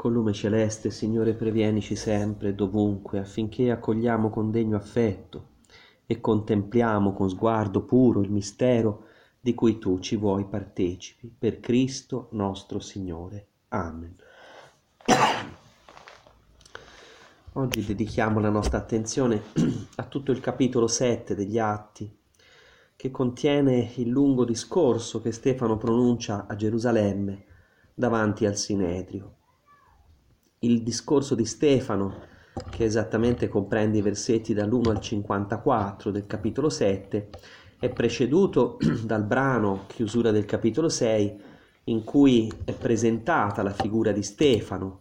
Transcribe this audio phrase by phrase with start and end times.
[0.00, 5.48] Con lume celeste, Signore, previenici sempre e dovunque, affinché accogliamo con degno affetto
[6.06, 9.08] e contempliamo con sguardo puro il mistero
[9.38, 13.46] di cui tu ci vuoi partecipi, per Cristo nostro Signore.
[13.68, 14.16] Amen.
[17.52, 19.42] Oggi dedichiamo la nostra attenzione
[19.96, 22.10] a tutto il capitolo 7 degli Atti,
[22.96, 27.44] che contiene il lungo discorso che Stefano pronuncia a Gerusalemme
[27.92, 29.34] davanti al Sinedrio
[30.62, 32.28] il discorso di Stefano,
[32.68, 37.30] che esattamente comprende i versetti dall'1 al 54 del capitolo 7,
[37.78, 41.40] è preceduto dal brano chiusura del capitolo 6
[41.84, 45.00] in cui è presentata la figura di Stefano.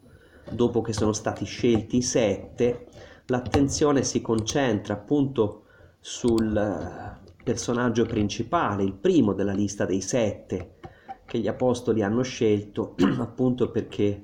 [0.50, 2.88] Dopo che sono stati scelti i sette,
[3.26, 5.66] l'attenzione si concentra appunto
[6.00, 10.76] sul personaggio principale, il primo della lista dei sette
[11.26, 14.24] che gli apostoli hanno scelto appunto perché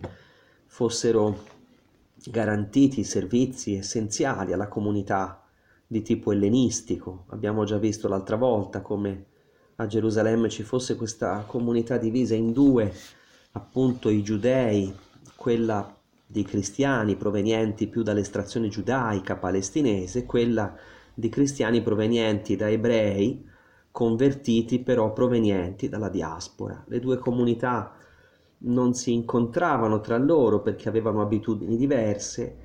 [0.76, 1.42] fossero
[2.16, 5.42] garantiti servizi essenziali alla comunità
[5.88, 7.24] di tipo ellenistico.
[7.30, 9.26] Abbiamo già visto l'altra volta come
[9.78, 12.94] a Gerusalemme ci fosse questa comunità divisa in due,
[13.54, 14.94] appunto i giudei,
[15.38, 15.96] quella
[16.28, 20.76] di cristiani provenienti più dall'estrazione giudaica palestinese, quella
[21.14, 23.48] di cristiani provenienti da ebrei
[23.92, 26.84] convertiti però provenienti dalla diaspora.
[26.90, 27.95] Le due comunità
[28.66, 32.64] non si incontravano tra loro perché avevano abitudini diverse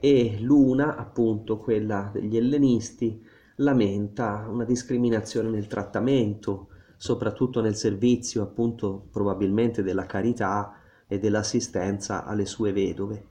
[0.00, 3.22] e l'una, appunto quella degli ellenisti,
[3.56, 10.74] lamenta una discriminazione nel trattamento, soprattutto nel servizio appunto probabilmente della carità
[11.06, 13.26] e dell'assistenza alle sue vedove.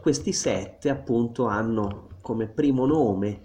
[0.00, 3.42] Questi sette appunto hanno come primo nome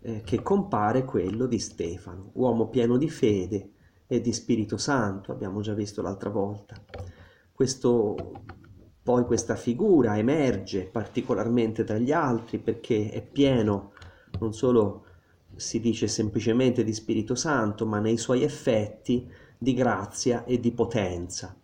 [0.00, 3.70] eh, che compare quello di Stefano, uomo pieno di fede,
[4.16, 6.74] e di Spirito Santo, abbiamo già visto l'altra volta.
[7.52, 8.42] Questo,
[9.02, 13.92] poi questa figura emerge particolarmente tra gli altri perché è pieno
[14.40, 15.04] non solo
[15.56, 21.56] si dice semplicemente di Spirito Santo, ma nei suoi effetti di grazia e di potenza.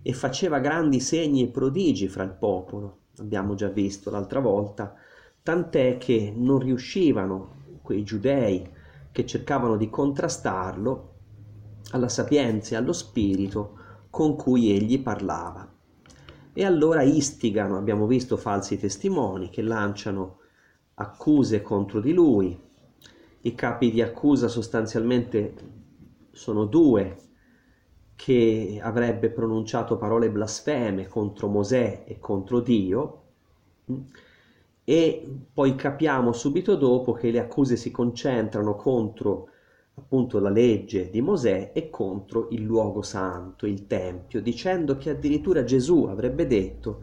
[0.00, 4.94] E faceva grandi segni e prodigi fra il popolo, abbiamo già visto l'altra volta,
[5.42, 8.76] tant'è che non riuscivano quei giudei
[9.10, 11.16] che cercavano di contrastarlo
[11.90, 13.76] alla sapienza e allo spirito
[14.10, 15.70] con cui egli parlava.
[16.52, 20.38] E allora istigano, abbiamo visto falsi testimoni che lanciano
[20.94, 22.58] accuse contro di lui.
[23.42, 25.54] I capi di accusa sostanzialmente
[26.32, 27.16] sono due,
[28.16, 33.22] che avrebbe pronunciato parole blasfeme contro Mosè e contro Dio,
[34.82, 39.50] e poi capiamo subito dopo che le accuse si concentrano contro
[39.98, 45.64] appunto la legge di Mosè e contro il luogo santo, il Tempio, dicendo che addirittura
[45.64, 47.02] Gesù avrebbe detto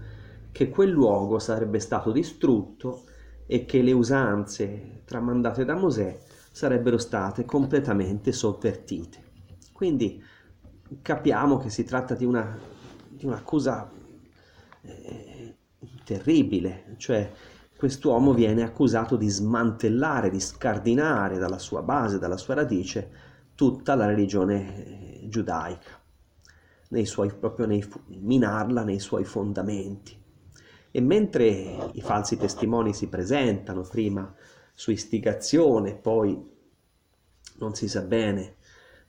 [0.52, 3.04] che quel luogo sarebbe stato distrutto
[3.46, 6.18] e che le usanze tramandate da Mosè
[6.52, 9.24] sarebbero state completamente sovvertite.
[9.74, 10.24] Quindi
[11.02, 12.58] capiamo che si tratta di, una,
[13.10, 13.92] di un'accusa
[14.82, 15.56] eh,
[16.06, 17.30] terribile, cioè
[17.86, 23.12] quest'uomo viene accusato di smantellare, di scardinare dalla sua base, dalla sua radice,
[23.54, 26.02] tutta la religione eh, giudaica,
[26.90, 30.20] nei suoi, proprio nei, minarla nei suoi fondamenti.
[30.90, 34.34] E mentre i falsi testimoni si presentano prima
[34.74, 36.54] su istigazione, poi
[37.60, 38.56] non si sa bene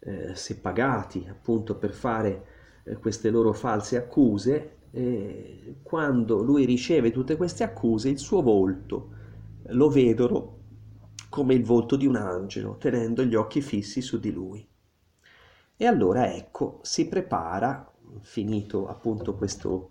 [0.01, 2.47] eh, se pagati appunto per fare
[2.85, 9.11] eh, queste loro false accuse, eh, quando lui riceve tutte queste accuse, il suo volto
[9.71, 10.55] lo vedono
[11.29, 14.67] come il volto di un angelo, tenendo gli occhi fissi su di lui.
[15.77, 19.91] E allora ecco, si prepara, finito appunto questo,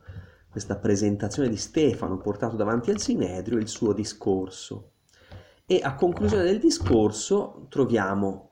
[0.50, 4.94] questa presentazione di Stefano portato davanti al Sinedrio, il suo discorso.
[5.68, 8.50] E a conclusione del discorso troviamo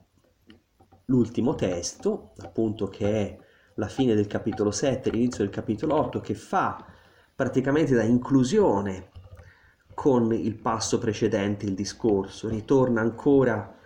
[1.06, 3.43] l'ultimo testo, appunto che è
[3.75, 6.85] la fine del capitolo 7, l'inizio del capitolo 8, che fa
[7.35, 9.09] praticamente da inclusione
[9.93, 12.49] con il passo precedente, il discorso.
[12.49, 13.78] Ritorna ancora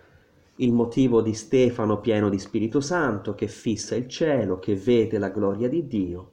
[0.56, 5.28] il motivo di Stefano pieno di Spirito Santo che fissa il cielo, che vede la
[5.30, 6.32] gloria di Dio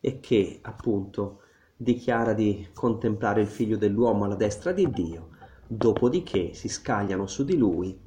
[0.00, 1.40] e che appunto
[1.76, 5.30] dichiara di contemplare il figlio dell'uomo alla destra di Dio,
[5.66, 7.98] dopodiché si scagliano su di lui,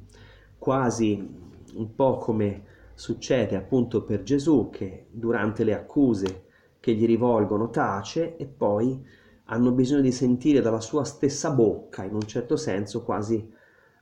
[0.58, 1.38] quasi
[1.74, 2.64] un po' come
[3.00, 6.44] Succede appunto per Gesù che durante le accuse
[6.80, 9.02] che gli rivolgono tace e poi
[9.44, 13.50] hanno bisogno di sentire dalla sua stessa bocca, in un certo senso quasi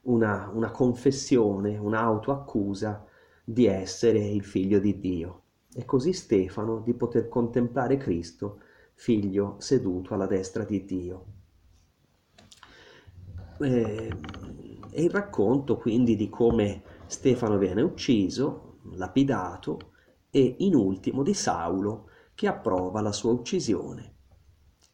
[0.03, 3.07] una, una confessione, un'autoaccusa
[3.45, 5.43] di essere il figlio di Dio.
[5.73, 8.63] E così Stefano di poter contemplare Cristo
[8.95, 11.25] figlio seduto alla destra di Dio.
[13.61, 14.13] Eh,
[14.91, 18.68] e il racconto quindi di come Stefano viene ucciso,
[18.99, 19.93] lapidato,
[20.31, 24.17] e in ultimo di Saulo che approva la sua uccisione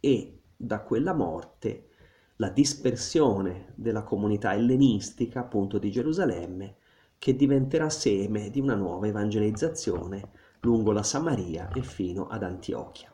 [0.01, 1.89] e da quella morte
[2.37, 6.77] la dispersione della comunità ellenistica appunto di Gerusalemme
[7.19, 10.31] che diventerà seme di una nuova evangelizzazione
[10.61, 13.13] lungo la Samaria e fino ad Antiochia.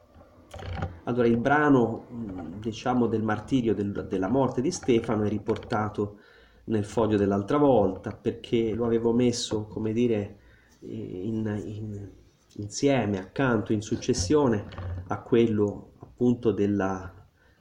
[1.05, 6.19] Allora il brano diciamo del martirio del, della morte di Stefano è riportato
[6.65, 10.39] nel foglio dell'altra volta perché lo avevo messo come dire
[10.81, 12.09] in, in,
[12.57, 14.67] insieme, accanto, in successione
[15.07, 17.13] a quello appunto della,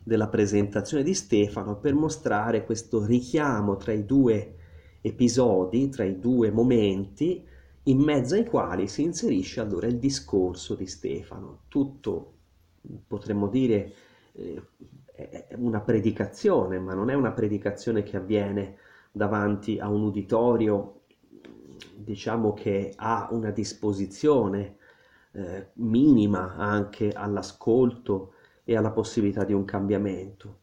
[0.04, 4.56] della presentazione di Stefano per mostrare questo richiamo tra i due
[5.01, 7.45] episodi, tra i due momenti,
[7.83, 11.62] in mezzo ai quali si inserisce allora il discorso di Stefano.
[11.68, 12.33] Tutto,
[13.07, 13.94] potremmo dire,
[14.33, 14.62] eh,
[15.12, 18.77] è una predicazione, ma non è una predicazione che avviene
[19.12, 20.98] davanti a un uditorio,
[21.95, 24.77] diciamo che ha una disposizione
[25.31, 28.33] eh, minima anche all'ascolto
[28.63, 30.59] e alla possibilità di un cambiamento.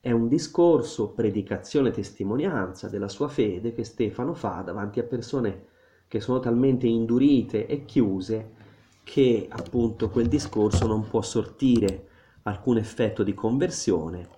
[0.00, 5.66] È un discorso, predicazione, testimonianza della sua fede che Stefano fa davanti a persone
[6.08, 8.60] che sono talmente indurite e chiuse
[9.04, 12.08] che appunto quel discorso non può sortire
[12.42, 14.28] alcun effetto di conversione,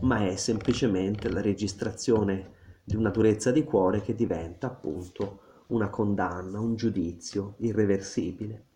[0.00, 2.52] ma è semplicemente la registrazione
[2.84, 8.66] di una durezza di cuore che diventa appunto una condanna, un giudizio irreversibile.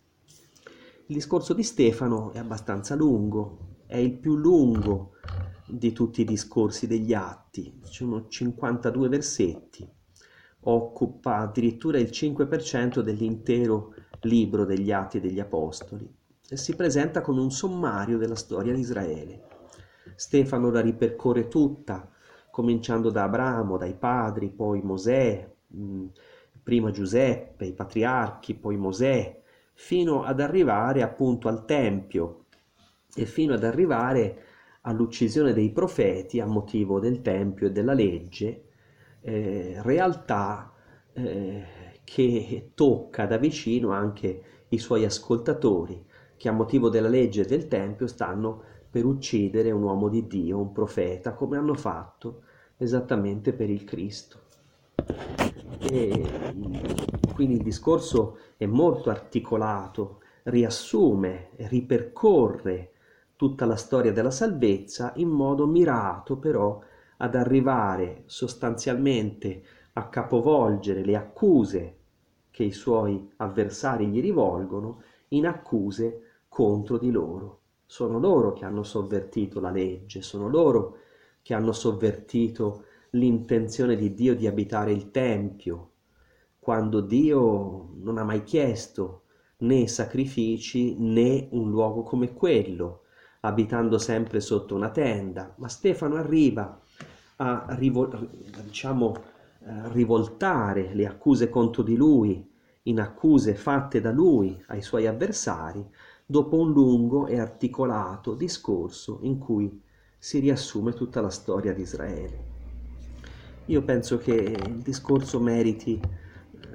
[1.07, 5.13] Il discorso di Stefano è abbastanza lungo, è il più lungo
[5.65, 9.89] di tutti i discorsi degli atti, sono 52 versetti,
[10.61, 16.11] occupa addirittura il 5% dell'intero libro degli atti degli apostoli
[16.51, 19.47] e si presenta come un sommario della storia di Israele.
[20.15, 22.11] Stefano la ripercorre tutta,
[22.51, 25.57] cominciando da Abramo, dai padri, poi Mosè,
[26.69, 29.41] prima Giuseppe, i patriarchi, poi Mosè,
[29.73, 32.45] fino ad arrivare appunto al Tempio
[33.15, 34.43] e fino ad arrivare
[34.83, 38.65] all'uccisione dei profeti a motivo del Tempio e della legge,
[39.23, 40.71] eh, realtà
[41.15, 41.65] eh,
[42.05, 46.05] che tocca da vicino anche i suoi ascoltatori,
[46.37, 50.59] che a motivo della legge e del Tempio stanno per uccidere un uomo di Dio,
[50.59, 52.43] un profeta, come hanno fatto
[52.77, 54.41] esattamente per il Cristo.
[55.81, 56.27] E
[57.35, 62.93] quindi il discorso è molto articolato, riassume, ripercorre
[63.37, 66.81] tutta la storia della salvezza in modo mirato però
[67.19, 71.97] ad arrivare sostanzialmente a capovolgere le accuse
[72.51, 77.61] che i suoi avversari gli rivolgono in accuse contro di loro.
[77.87, 80.97] Sono loro che hanno sovvertito la legge, sono loro
[81.41, 85.93] che hanno sovvertito l'intenzione di Dio di abitare il Tempio,
[86.59, 89.23] quando Dio non ha mai chiesto
[89.59, 93.03] né sacrifici né un luogo come quello,
[93.41, 95.55] abitando sempre sotto una tenda.
[95.59, 96.81] Ma Stefano arriva
[97.37, 98.29] a rivol-
[98.65, 99.17] diciamo,
[99.65, 102.47] a rivoltare le accuse contro di lui
[102.83, 105.85] in accuse fatte da lui ai suoi avversari
[106.25, 109.83] dopo un lungo e articolato discorso in cui
[110.19, 112.48] si riassume tutta la storia di Israele.
[113.69, 116.01] Io penso che il discorso meriti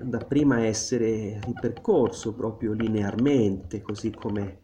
[0.02, 4.62] dapprima essere ripercorso proprio linearmente, così come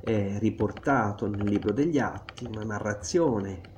[0.00, 3.70] è riportato nel libro degli Atti, una narrazione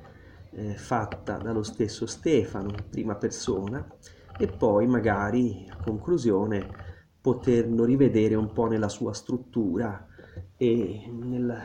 [0.51, 3.91] eh, fatta dallo stesso Stefano in prima persona
[4.35, 6.73] e poi magari a conclusione
[7.19, 10.07] poterlo rivedere un po' nella sua struttura
[10.55, 11.59] e nel,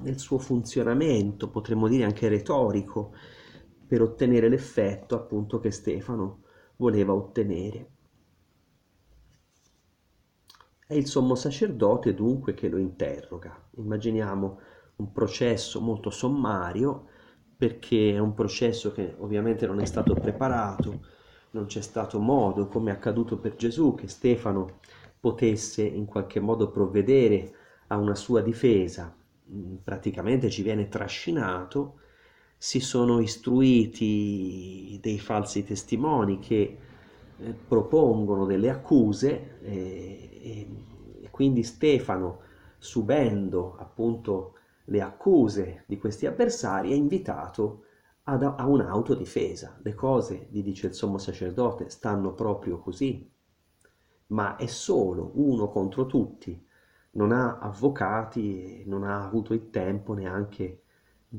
[0.00, 3.12] nel suo funzionamento, potremmo dire anche retorico,
[3.86, 6.42] per ottenere l'effetto appunto che Stefano
[6.76, 7.90] voleva ottenere.
[10.86, 13.56] È il sommo sacerdote dunque che lo interroga.
[13.76, 14.58] Immaginiamo
[14.96, 17.08] un processo molto sommario
[17.56, 21.00] perché è un processo che ovviamente non è stato preparato,
[21.50, 24.78] non c'è stato modo, come è accaduto per Gesù, che Stefano
[25.18, 27.52] potesse in qualche modo provvedere
[27.88, 29.14] a una sua difesa.
[29.50, 32.00] Mm, praticamente ci viene trascinato,
[32.56, 36.78] si sono istruiti dei falsi testimoni che
[37.38, 40.68] eh, propongono delle accuse e, e,
[41.22, 42.40] e quindi Stefano,
[42.78, 47.84] subendo appunto le accuse di questi avversari, è invitato
[48.24, 49.78] ad, a un'autodifesa.
[49.82, 53.30] Le cose, gli dice il sommo sacerdote, stanno proprio così,
[54.28, 56.64] ma è solo uno contro tutti.
[57.12, 60.82] non ha avvocati, non ha avuto il tempo neanche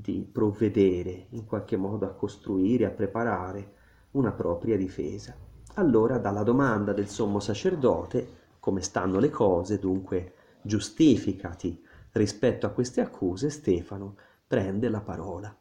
[0.01, 3.73] di provvedere in qualche modo a costruire, a preparare
[4.11, 5.35] una propria difesa.
[5.75, 13.01] Allora dalla domanda del sommo sacerdote, come stanno le cose, dunque giustificati rispetto a queste
[13.01, 14.15] accuse, Stefano
[14.47, 15.55] prende la parola.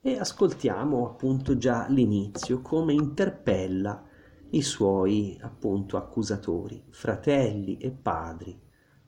[0.00, 4.04] E ascoltiamo appunto già l'inizio, come interpella
[4.50, 8.58] i suoi appunto accusatori, fratelli e padri,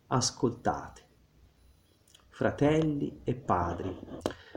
[0.08, 1.08] ascoltate.
[2.40, 3.94] Fratelli e padri.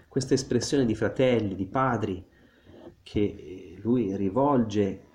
[0.07, 2.25] Questa espressione di fratelli, di padri,
[3.03, 5.07] che lui rivolge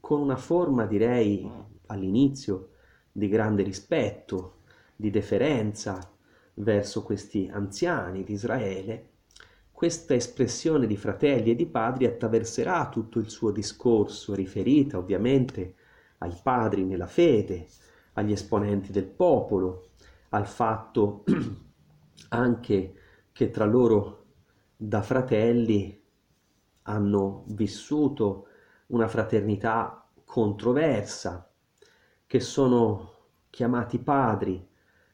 [0.00, 1.48] con una forma, direi,
[1.86, 2.70] all'inizio
[3.12, 4.62] di grande rispetto,
[4.96, 6.00] di deferenza
[6.54, 9.10] verso questi anziani di Israele,
[9.70, 15.76] questa espressione di fratelli e di padri attraverserà tutto il suo discorso, riferita ovviamente
[16.18, 17.68] ai padri nella fede,
[18.14, 19.90] agli esponenti del popolo,
[20.30, 21.22] al fatto
[22.28, 22.94] anche
[23.32, 24.24] che tra loro
[24.76, 26.02] da fratelli
[26.82, 28.46] hanno vissuto
[28.88, 31.48] una fraternità controversa,
[32.26, 33.12] che sono
[33.50, 34.66] chiamati padri,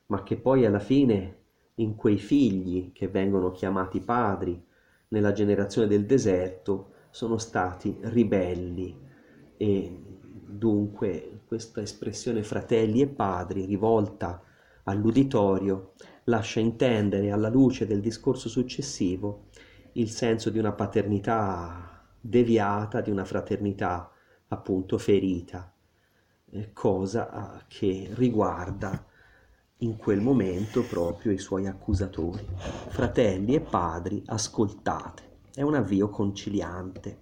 [0.07, 1.39] ma che poi alla fine
[1.77, 4.63] in quei figli che vengono chiamati padri
[5.09, 8.99] nella generazione del deserto sono stati ribelli.
[9.57, 10.03] E
[10.47, 14.43] dunque questa espressione fratelli e padri rivolta
[14.85, 15.93] all'uditorio
[16.25, 19.49] lascia intendere alla luce del discorso successivo
[19.93, 24.11] il senso di una paternità deviata, di una fraternità
[24.49, 25.73] appunto ferita,
[26.51, 29.07] eh, cosa che riguarda
[29.79, 32.47] in quel momento proprio i suoi accusatori.
[32.89, 35.31] Fratelli e padri, ascoltate.
[35.55, 37.19] È un avvio conciliante.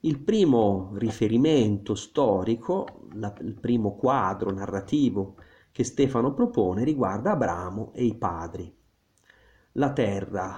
[0.00, 5.36] Il primo riferimento storico, la, il primo quadro narrativo
[5.78, 8.76] che Stefano propone riguarda Abramo e i padri.
[9.74, 10.56] La terra,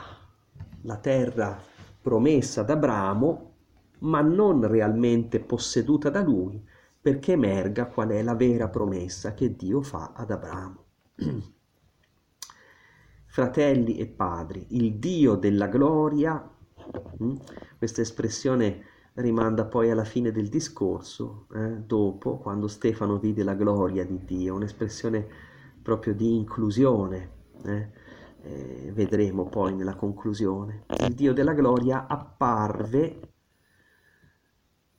[0.81, 1.61] la terra
[2.00, 3.53] promessa ad Abramo,
[3.99, 6.67] ma non realmente posseduta da lui,
[6.99, 10.85] perché emerga qual è la vera promessa che Dio fa ad Abramo.
[13.27, 16.50] Fratelli e padri, il Dio della gloria,
[17.23, 17.37] mm,
[17.77, 18.85] questa espressione
[19.21, 24.55] rimanda poi alla fine del discorso, eh, dopo, quando Stefano vide la gloria di Dio,
[24.55, 25.27] un'espressione
[25.83, 27.31] proprio di inclusione.
[27.65, 27.89] Eh,
[28.43, 30.85] eh, vedremo poi nella conclusione.
[31.00, 33.21] Il Dio della gloria apparve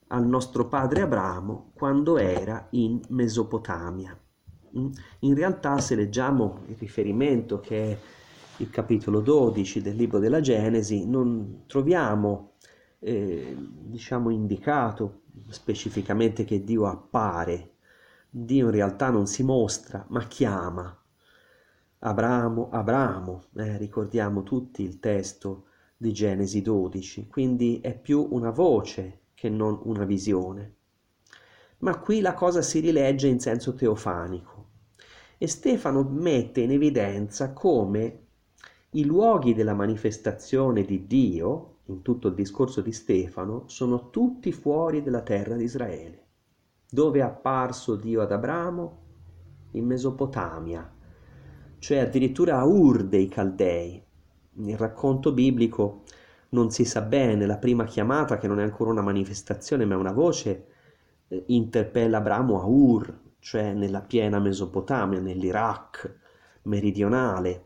[0.07, 4.17] al nostro padre Abramo quando era in Mesopotamia.
[4.77, 4.89] Mm?
[5.19, 7.97] In realtà se leggiamo il riferimento che è
[8.57, 12.50] il capitolo 12 del libro della Genesi, non troviamo
[13.03, 17.73] eh, diciamo indicato specificamente che Dio appare.
[18.29, 20.95] Dio in realtà non si mostra, ma chiama.
[21.99, 25.65] Abramo, Abramo, eh, ricordiamo tutti il testo
[25.97, 30.75] di Genesi 12, quindi è più una voce che non una visione.
[31.79, 34.69] Ma qui la cosa si rilegge in senso teofanico
[35.37, 38.19] e Stefano mette in evidenza come
[38.91, 45.01] i luoghi della manifestazione di Dio, in tutto il discorso di Stefano, sono tutti fuori
[45.01, 46.25] della terra di Israele.
[46.89, 48.99] Dove è apparso Dio ad Abramo?
[49.71, 50.93] In Mesopotamia,
[51.79, 54.03] cioè addirittura a Ur dei Caldei.
[54.53, 56.03] Nel racconto biblico
[56.49, 59.97] non si sa bene, la prima chiamata, che non è ancora una manifestazione ma è
[59.97, 60.67] una voce,
[61.27, 66.17] eh, interpella Abramo a Ur, cioè nella piena Mesopotamia, nell'Iraq
[66.63, 67.65] meridionale.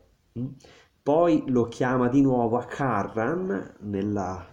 [1.06, 4.44] Poi lo chiama di nuovo a Karran, nella,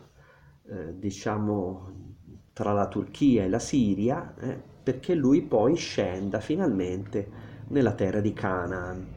[0.68, 2.14] eh, diciamo,
[2.54, 7.28] tra la Turchia e la Siria, eh, perché lui poi scenda finalmente
[7.70, 9.08] nella terra di Canaan.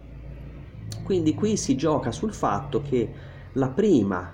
[1.04, 3.12] Quindi qui si gioca sul fatto che
[3.52, 4.32] la prima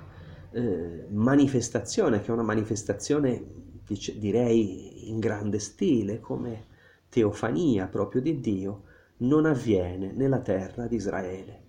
[0.53, 3.45] eh, manifestazione, che è una manifestazione
[3.85, 6.67] dice, direi in grande stile, come
[7.09, 8.83] teofania proprio di Dio,
[9.17, 11.63] non avviene nella terra di Israele.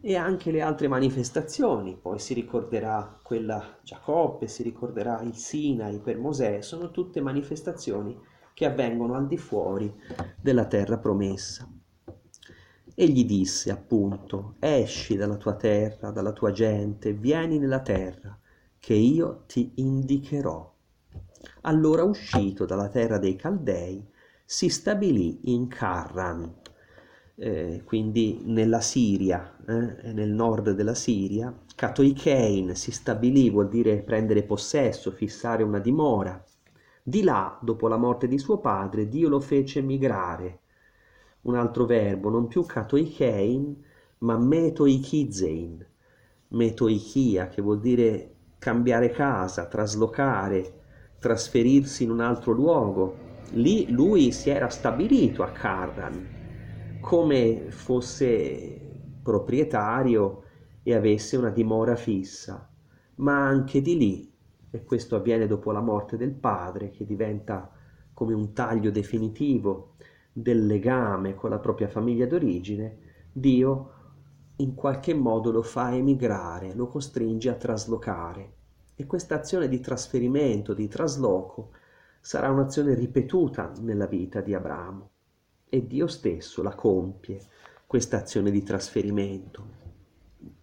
[0.00, 6.18] E anche le altre manifestazioni, poi si ricorderà quella Giacobbe, si ricorderà il Sinai per
[6.18, 8.16] Mosè, sono tutte manifestazioni
[8.54, 9.92] che avvengono al di fuori
[10.40, 11.68] della terra promessa.
[12.94, 18.36] E gli disse appunto, esci dalla tua terra, dalla tua gente, vieni nella terra,
[18.78, 20.74] che io ti indicherò.
[21.62, 24.04] Allora uscito dalla terra dei Caldei,
[24.44, 26.57] si stabilì in Carran,
[27.40, 31.54] eh, quindi nella Siria, eh, nel nord della Siria.
[31.74, 36.42] Catoikein si stabilì, vuol dire prendere possesso, fissare una dimora.
[37.02, 40.60] Di là, dopo la morte di suo padre, Dio lo fece migrare
[41.42, 43.84] un altro verbo, non più katoikein,
[44.18, 45.86] ma metoikizein,
[46.48, 50.74] metoichia, che vuol dire cambiare casa, traslocare,
[51.20, 53.26] trasferirsi in un altro luogo.
[53.52, 56.37] Lì lui si era stabilito a Carran
[57.00, 58.80] come fosse
[59.22, 60.42] proprietario
[60.82, 62.68] e avesse una dimora fissa,
[63.16, 64.32] ma anche di lì,
[64.70, 67.70] e questo avviene dopo la morte del padre, che diventa
[68.12, 69.94] come un taglio definitivo
[70.32, 72.98] del legame con la propria famiglia d'origine,
[73.32, 73.92] Dio
[74.56, 78.52] in qualche modo lo fa emigrare, lo costringe a traslocare.
[78.96, 81.70] E questa azione di trasferimento, di trasloco,
[82.20, 85.10] sarà un'azione ripetuta nella vita di Abramo.
[85.68, 87.40] E Dio stesso la compie,
[87.86, 89.76] questa azione di trasferimento.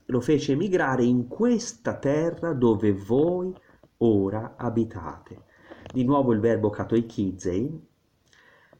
[0.06, 3.54] Lo fece emigrare in questa terra dove voi
[3.98, 5.44] ora abitate.
[5.92, 7.88] Di nuovo il verbo katoikizei.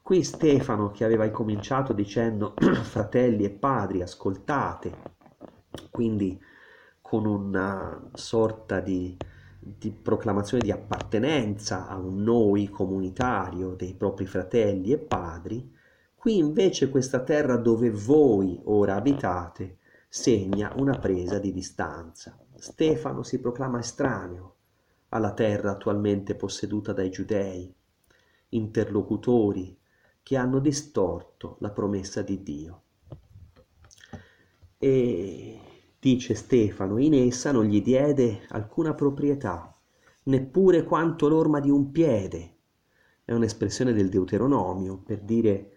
[0.02, 2.54] Qui Stefano, che aveva incominciato dicendo
[2.84, 4.92] fratelli e padri, ascoltate,
[5.90, 6.40] quindi
[7.02, 9.18] con una sorta di
[9.68, 15.74] di proclamazione di appartenenza a un noi comunitario dei propri fratelli e padri,
[16.26, 19.78] qui invece questa terra dove voi ora abitate
[20.10, 22.36] segna una presa di distanza.
[22.56, 24.56] Stefano si proclama estraneo
[25.10, 27.72] alla terra attualmente posseduta dai giudei,
[28.50, 29.78] interlocutori
[30.24, 32.82] che hanno distorto la promessa di Dio.
[34.80, 35.60] E
[36.00, 39.78] dice Stefano, in essa non gli diede alcuna proprietà,
[40.24, 42.56] neppure quanto l'orma di un piede.
[43.24, 45.70] È un'espressione del Deuteronomio per dire,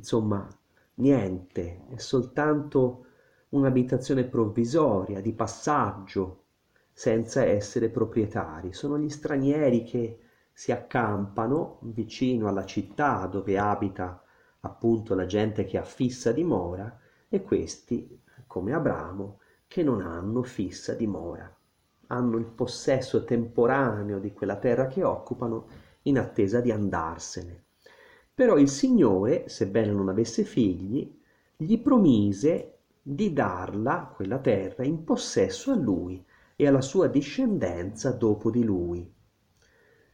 [0.00, 0.48] insomma,
[0.94, 3.04] niente, è soltanto
[3.50, 6.44] un'abitazione provvisoria, di passaggio,
[6.90, 8.72] senza essere proprietari.
[8.72, 10.18] Sono gli stranieri che
[10.52, 14.22] si accampano vicino alla città dove abita
[14.60, 20.94] appunto la gente che ha fissa dimora e questi, come Abramo, che non hanno fissa
[20.94, 21.54] dimora,
[22.08, 25.66] hanno il possesso temporaneo di quella terra che occupano
[26.02, 27.64] in attesa di andarsene.
[28.40, 31.14] Però il Signore, sebbene non avesse figli,
[31.58, 36.24] gli promise di darla, quella terra, in possesso a lui
[36.56, 39.12] e alla sua discendenza dopo di lui.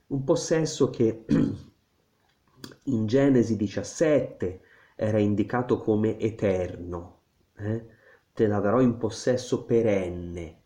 [0.08, 1.24] Un possesso che
[2.82, 4.60] in Genesi 17
[4.96, 7.20] era indicato come eterno.
[7.56, 7.86] Eh?
[8.32, 10.62] te la darò in possesso perenne.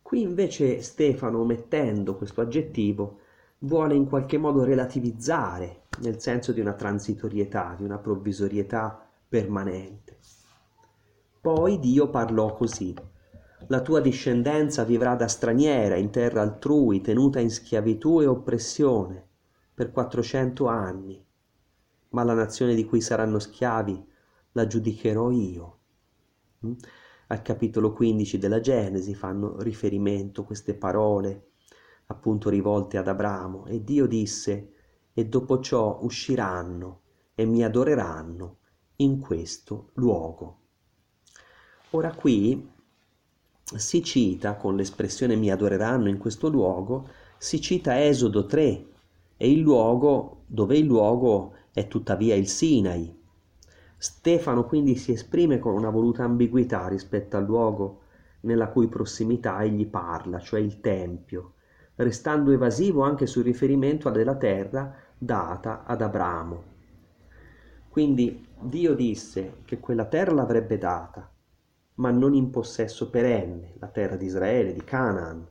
[0.00, 3.18] Qui invece Stefano, mettendo questo aggettivo,
[3.58, 10.18] vuole in qualche modo relativizzare, nel senso di una transitorietà, di una provvisorietà permanente.
[11.40, 12.94] Poi Dio parlò così.
[13.68, 19.26] La tua discendenza vivrà da straniera in terra altrui, tenuta in schiavitù e oppressione
[19.74, 21.24] per quattrocento anni.
[22.10, 24.04] Ma la nazione di cui saranno schiavi
[24.52, 25.78] la giudicherò io.
[26.66, 26.72] Mm?
[27.32, 31.52] al capitolo 15 della Genesi fanno riferimento queste parole
[32.06, 34.72] appunto rivolte ad Abramo e Dio disse
[35.14, 37.00] e dopo ciò usciranno
[37.34, 38.56] e mi adoreranno
[38.96, 40.58] in questo luogo.
[41.90, 42.70] Ora qui
[43.62, 48.86] si cita con l'espressione mi adoreranno in questo luogo, si cita Esodo 3
[49.36, 53.20] e il luogo dove il luogo è tuttavia il Sinai,
[53.96, 58.00] Stefano quindi si esprime con una voluta ambiguità rispetto al luogo
[58.40, 61.52] nella cui prossimità egli parla, cioè il Tempio,
[61.94, 64.92] restando evasivo anche sul riferimento della terra
[65.22, 66.70] data ad Abramo.
[67.88, 71.30] Quindi Dio disse che quella terra l'avrebbe data,
[71.96, 75.46] ma non in possesso perenne, la terra di Israele, di Canaan,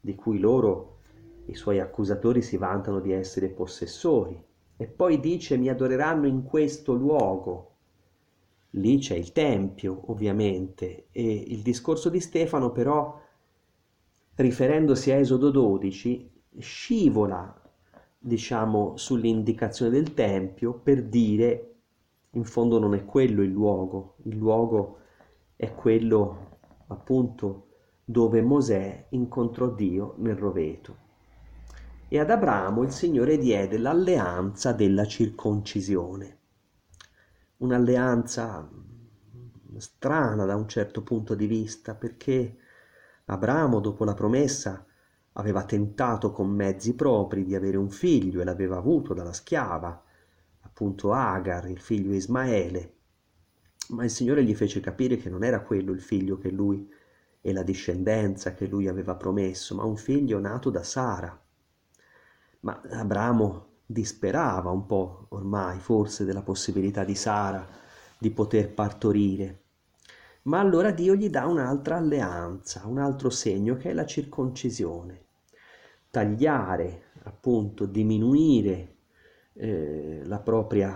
[0.00, 0.98] di cui loro,
[1.46, 4.42] i suoi accusatori, si vantano di essere possessori.
[4.76, 7.76] E poi dice mi adoreranno in questo luogo,
[8.70, 13.20] lì c'è il Tempio ovviamente e il discorso di Stefano però
[14.34, 17.61] riferendosi a Esodo 12 scivola
[18.22, 21.74] diciamo sull'indicazione del Tempio per dire
[22.30, 24.98] in fondo non è quello il luogo, il luogo
[25.56, 27.66] è quello appunto
[28.04, 30.96] dove Mosè incontrò Dio nel roveto.
[32.08, 36.38] E ad Abramo il Signore diede l'alleanza della circoncisione
[37.62, 38.68] un'alleanza
[39.76, 42.56] strana da un certo punto di vista, perché
[43.26, 44.84] Abramo, dopo la promessa,
[45.34, 50.02] aveva tentato con mezzi propri di avere un figlio e l'aveva avuto dalla schiava,
[50.60, 52.94] appunto Agar, il figlio Ismaele,
[53.90, 56.90] ma il Signore gli fece capire che non era quello il figlio che lui
[57.40, 61.38] e la discendenza che lui aveva promesso, ma un figlio nato da Sara.
[62.60, 67.66] Ma Abramo disperava un po' ormai forse della possibilità di Sara
[68.16, 69.60] di poter partorire.
[70.42, 75.21] Ma allora Dio gli dà un'altra alleanza, un altro segno che è la circoncisione.
[76.12, 78.96] Tagliare, appunto, diminuire
[79.54, 80.94] eh, la propria,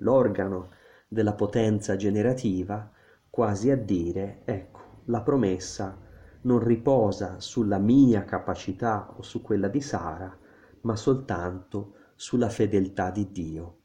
[0.00, 0.72] l'organo
[1.08, 2.92] della potenza generativa,
[3.30, 5.96] quasi a dire, ecco, la promessa
[6.42, 10.36] non riposa sulla mia capacità o su quella di Sara,
[10.82, 13.76] ma soltanto sulla fedeltà di Dio.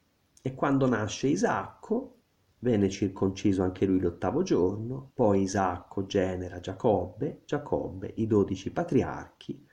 [0.41, 2.17] E quando nasce Isacco,
[2.59, 9.65] venne circonciso anche lui l'ottavo giorno, poi Isacco genera Giacobbe, Giacobbe i dodici patriarchi.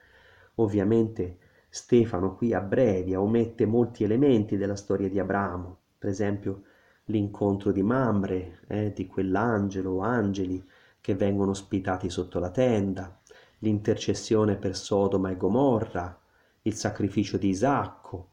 [0.57, 6.63] Ovviamente Stefano qui abbrevia, omette molti elementi della storia di Abramo, per esempio
[7.05, 10.63] l'incontro di Mamre, eh, di quell'angelo o angeli
[11.01, 13.21] che vengono ospitati sotto la tenda,
[13.59, 16.19] l'intercessione per Sodoma e Gomorra,
[16.63, 18.29] il sacrificio di Isacco.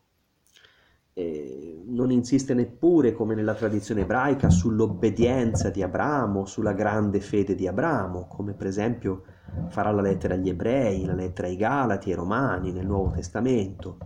[1.14, 7.68] Eh, non insiste neppure, come nella tradizione ebraica, sull'obbedienza di Abramo, sulla grande fede di
[7.68, 9.24] Abramo, come per esempio
[9.70, 13.98] farà la lettera agli ebrei, la lettera ai Galati ai Romani nel Nuovo Testamento.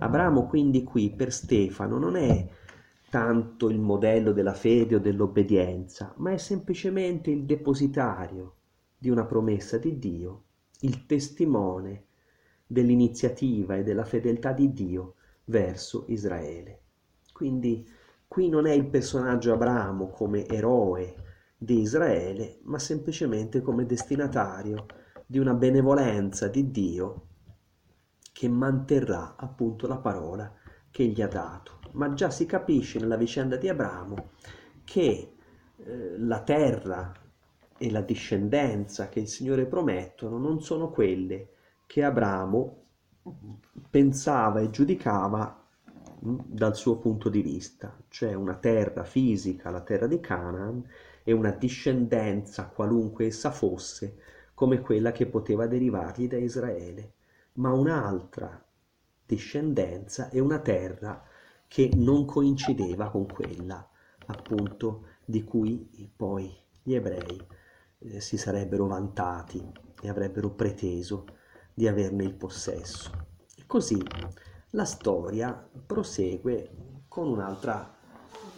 [0.00, 2.46] Abramo quindi qui per Stefano non è
[3.10, 8.54] tanto il modello della fede o dell'obbedienza, ma è semplicemente il depositario
[8.98, 10.42] di una promessa di Dio,
[10.80, 12.04] il testimone
[12.66, 16.80] dell'iniziativa e della fedeltà di Dio verso Israele.
[17.32, 17.88] Quindi
[18.26, 21.27] qui non è il personaggio Abramo come eroe
[21.58, 24.86] di Israele, ma semplicemente come destinatario
[25.26, 27.26] di una benevolenza di Dio
[28.32, 30.54] che manterrà appunto la parola
[30.90, 31.80] che gli ha dato.
[31.92, 34.30] Ma già si capisce nella vicenda di Abramo
[34.84, 35.34] che
[35.76, 37.12] eh, la terra
[37.76, 41.48] e la discendenza che il Signore promettono non sono quelle
[41.86, 42.84] che Abramo
[43.90, 45.64] pensava e giudicava
[46.20, 50.84] dal suo punto di vista, cioè una terra fisica, la terra di Canaan,
[51.28, 54.16] e una discendenza, qualunque essa fosse,
[54.54, 57.12] come quella che poteva derivargli da Israele,
[57.56, 58.64] ma un'altra
[59.26, 61.22] discendenza e una terra
[61.66, 63.86] che non coincideva con quella
[64.24, 66.50] appunto di cui poi
[66.82, 67.46] gli ebrei
[67.98, 69.62] eh, si sarebbero vantati
[70.00, 71.26] e avrebbero preteso
[71.74, 73.10] di averne il possesso.
[73.54, 74.02] E così
[74.70, 75.52] la storia
[75.84, 76.70] prosegue
[77.06, 77.94] con un'altra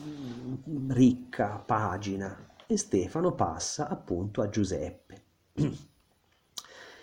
[0.05, 5.23] mm, ricca pagina e Stefano passa appunto a Giuseppe.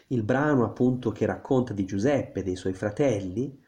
[0.07, 3.61] Il brano appunto che racconta di Giuseppe e dei suoi fratelli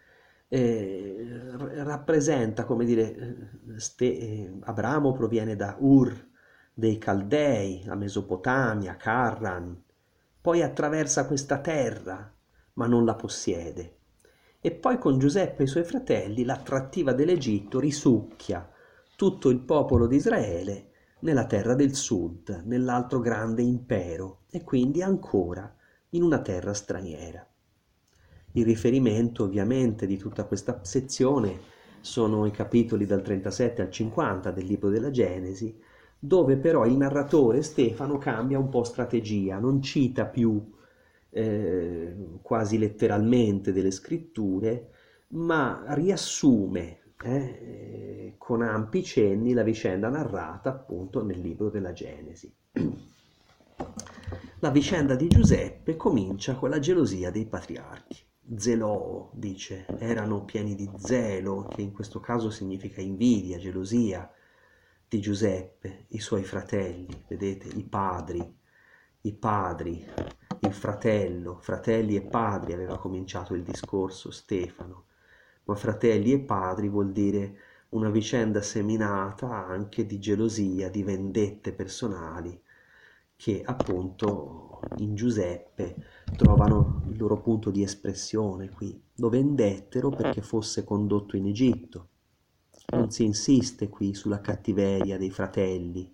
[0.48, 1.42] eh,
[1.84, 6.28] rappresenta, come dire, ste, eh, Abramo proviene da Ur
[6.74, 9.84] dei Caldei, la Mesopotamia, Carran,
[10.40, 12.34] poi attraversa questa terra,
[12.76, 13.98] ma non la possiede.
[14.62, 18.70] E poi con Giuseppe e i suoi fratelli l'attrattiva dell'Egitto risucchia
[19.18, 20.88] tutto il popolo di Israele
[21.21, 25.73] nella terra del sud, nell'altro grande impero, e quindi ancora
[26.10, 27.45] in una terra straniera.
[28.53, 34.65] Il riferimento ovviamente di tutta questa sezione sono i capitoli dal 37 al 50 del
[34.65, 35.77] libro della Genesi,
[36.17, 40.71] dove però il narratore Stefano cambia un po' strategia, non cita più
[41.29, 44.89] eh, quasi letteralmente delle scritture,
[45.29, 52.53] ma riassume eh, con ampi cenni la vicenda narrata appunto nel libro della Genesi.
[54.62, 58.27] La vicenda di Giuseppe comincia con la gelosia dei patriarchi
[58.58, 64.29] zelò, dice, erano pieni di zelo, che in questo caso significa invidia, gelosia,
[65.08, 68.58] di Giuseppe, i suoi fratelli, vedete, i padri,
[69.21, 70.05] i padri,
[70.62, 75.05] il fratello, fratelli e padri aveva cominciato il discorso Stefano,
[75.69, 77.58] ma fratelli e padri vuol dire
[77.89, 82.60] una vicenda seminata anche di gelosia, di vendette personali,
[83.36, 85.95] che appunto in Giuseppe
[86.36, 88.99] trovano il loro punto di espressione qui.
[89.17, 92.08] Lo vendettero perché fosse condotto in Egitto.
[92.91, 96.12] Non si insiste qui sulla cattiveria dei fratelli.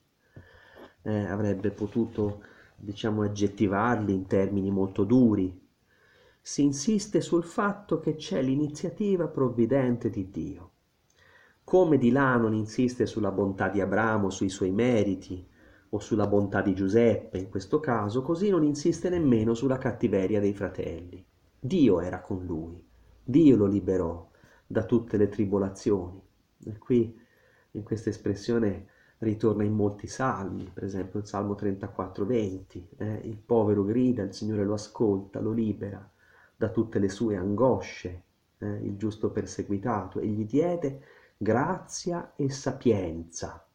[1.01, 2.41] Eh, avrebbe potuto,
[2.75, 5.64] diciamo, aggettivarli in termini molto duri.
[6.47, 10.71] Si insiste sul fatto che c'è l'iniziativa provvidente di Dio.
[11.63, 15.43] Come di là non insiste sulla bontà di Abramo, sui suoi meriti,
[15.89, 20.53] o sulla bontà di Giuseppe in questo caso, così non insiste nemmeno sulla cattiveria dei
[20.53, 21.25] fratelli.
[21.60, 22.79] Dio era con lui,
[23.23, 24.29] Dio lo liberò
[24.67, 26.21] da tutte le tribolazioni.
[26.63, 27.19] E qui
[27.71, 28.86] in questa espressione
[29.17, 34.34] ritorna in molti salmi, per esempio il Salmo 34, 20, eh, il povero grida, il
[34.36, 36.08] Signore lo ascolta, lo libera
[36.65, 38.23] da tutte le sue angosce,
[38.58, 41.01] eh, il giusto perseguitato, e gli diede
[41.38, 43.67] grazia e sapienza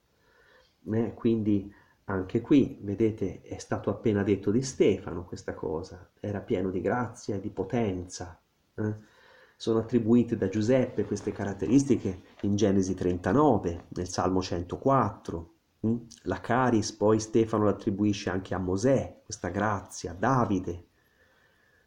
[0.90, 1.14] Eh?
[1.14, 1.72] Quindi
[2.04, 7.36] anche qui, vedete, è stato appena detto di Stefano questa cosa, era pieno di grazia
[7.36, 8.40] e di potenza.
[8.74, 8.94] Eh?
[9.56, 15.54] Sono attribuite da Giuseppe queste caratteristiche in Genesi 39, nel Salmo 104.
[15.80, 15.96] Hm?
[16.22, 20.89] La Caris poi Stefano l'attribuisce anche a Mosè, questa grazia, Davide.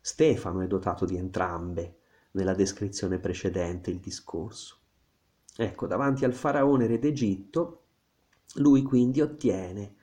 [0.06, 2.00] Stefano è dotato di entrambe
[2.32, 4.80] nella descrizione precedente, il discorso.
[5.56, 7.84] Ecco, davanti al faraone re d'Egitto,
[8.56, 9.96] lui quindi ottiene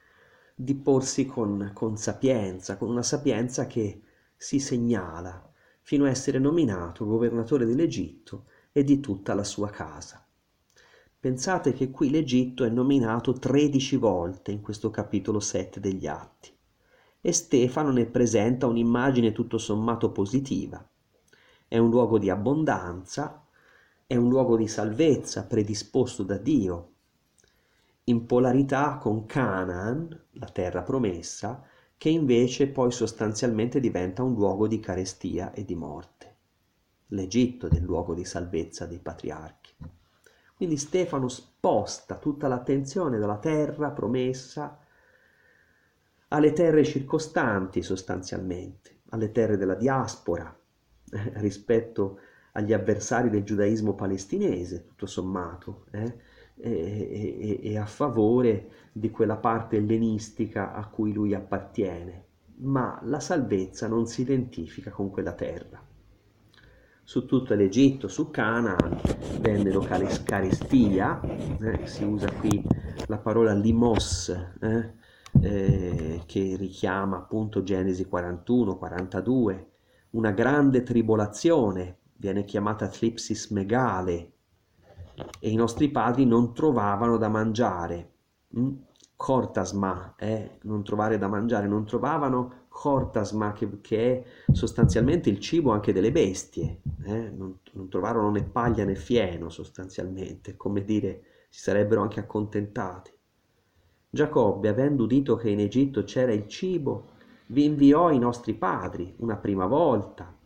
[0.55, 4.01] di porsi con, con sapienza, con una sapienza che
[4.35, 10.27] si segnala fino a essere nominato governatore dell'Egitto e di tutta la sua casa.
[11.21, 16.57] Pensate che qui l'Egitto è nominato 13 volte in questo capitolo 7 degli Atti
[17.21, 20.85] e Stefano ne presenta un'immagine tutto sommato positiva.
[21.69, 23.45] È un luogo di abbondanza,
[24.07, 26.89] è un luogo di salvezza predisposto da Dio,
[28.05, 31.63] in polarità con Canaan, la terra promessa,
[31.97, 36.37] che invece poi sostanzialmente diventa un luogo di carestia e di morte.
[37.09, 39.75] L'Egitto il luogo di salvezza dei patriarchi.
[40.57, 44.79] Quindi Stefano sposta tutta l'attenzione dalla terra promessa
[46.33, 50.57] alle terre circostanti sostanzialmente, alle terre della diaspora,
[51.13, 52.19] eh, rispetto
[52.53, 56.15] agli avversari del giudaismo palestinese, tutto sommato, eh,
[56.57, 62.25] e, e, e a favore di quella parte ellenistica a cui lui appartiene,
[62.59, 65.83] ma la salvezza non si identifica con quella terra.
[67.03, 69.01] Su tutto l'Egitto, su Canaan,
[69.41, 72.65] vennero carestia, eh, si usa qui
[73.07, 74.29] la parola limos,
[74.61, 74.99] eh,
[75.41, 79.71] eh, che richiama appunto Genesi 41, 42,
[80.11, 84.33] una grande tribolazione, viene chiamata Tlipsis megale,
[85.39, 88.11] e i nostri padri non trovavano da mangiare.
[88.59, 88.75] Mm?
[89.17, 90.59] Cortasma, eh?
[90.63, 96.11] non trovare da mangiare, non trovavano cortasma che, che è sostanzialmente il cibo anche delle
[96.11, 97.31] bestie, eh?
[97.31, 103.13] non, non trovarono né paglia né fieno sostanzialmente, come dire si sarebbero anche accontentati.
[104.13, 107.11] Giacobbe, avendo udito che in Egitto c'era il cibo,
[107.47, 110.37] vi inviò i nostri padri una prima volta.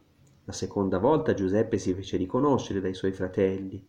[0.44, 3.82] La seconda volta Giuseppe si fece riconoscere dai suoi fratelli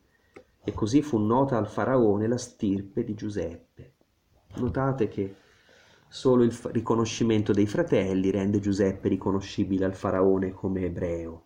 [0.63, 3.95] e così fu nota al faraone la stirpe di Giuseppe.
[4.55, 5.35] Notate che
[6.07, 11.43] solo il riconoscimento dei fratelli rende Giuseppe riconoscibile al faraone come ebreo.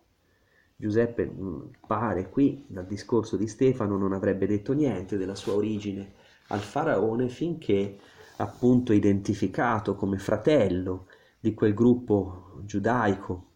[0.76, 6.12] Giuseppe mm, pare qui dal discorso di Stefano non avrebbe detto niente della sua origine
[6.46, 7.98] al faraone finché
[8.40, 11.06] appunto identificato come fratello
[11.38, 13.46] di quel gruppo giudaico,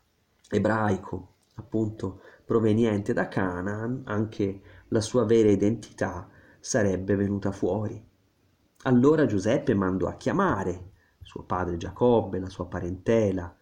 [0.51, 6.29] ebraico, appunto proveniente da Canaan, anche la sua vera identità
[6.61, 8.03] sarebbe venuta fuori.
[8.83, 10.93] Allora Giuseppe mandò a chiamare
[11.25, 13.55] suo padre Giacobbe, la sua parentela,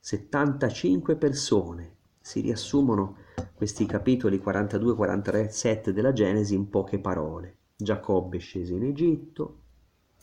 [0.00, 1.96] 75 persone.
[2.20, 3.18] Si riassumono
[3.54, 7.56] questi capitoli 42, 43, 7 della Genesi in poche parole.
[7.76, 9.58] Giacobbe scese in Egitto,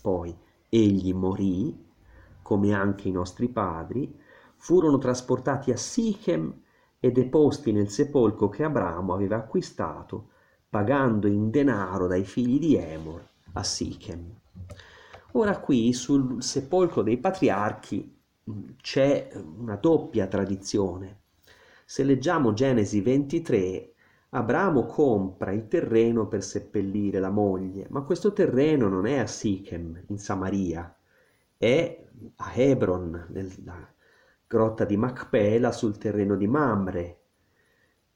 [0.02, 0.36] poi
[0.70, 1.86] egli morì,
[2.42, 4.14] come anche i nostri padri,
[4.56, 6.62] furono trasportati a Sichem
[7.00, 10.30] e deposti nel sepolcro che Abramo aveva acquistato
[10.70, 14.36] pagando in denaro dai figli di Emor a Sichem.
[15.34, 18.16] Ora qui sul sepolcro dei patriarchi
[18.82, 21.22] c'è una doppia tradizione.
[21.86, 23.94] Se leggiamo Genesi 23,
[24.30, 30.04] Abramo compra il terreno per seppellire la moglie, ma questo terreno non è a Sichem,
[30.08, 30.94] in Samaria,
[31.58, 33.94] è a Hebron, nella
[34.46, 37.20] grotta di Macpela, sul terreno di Mamre,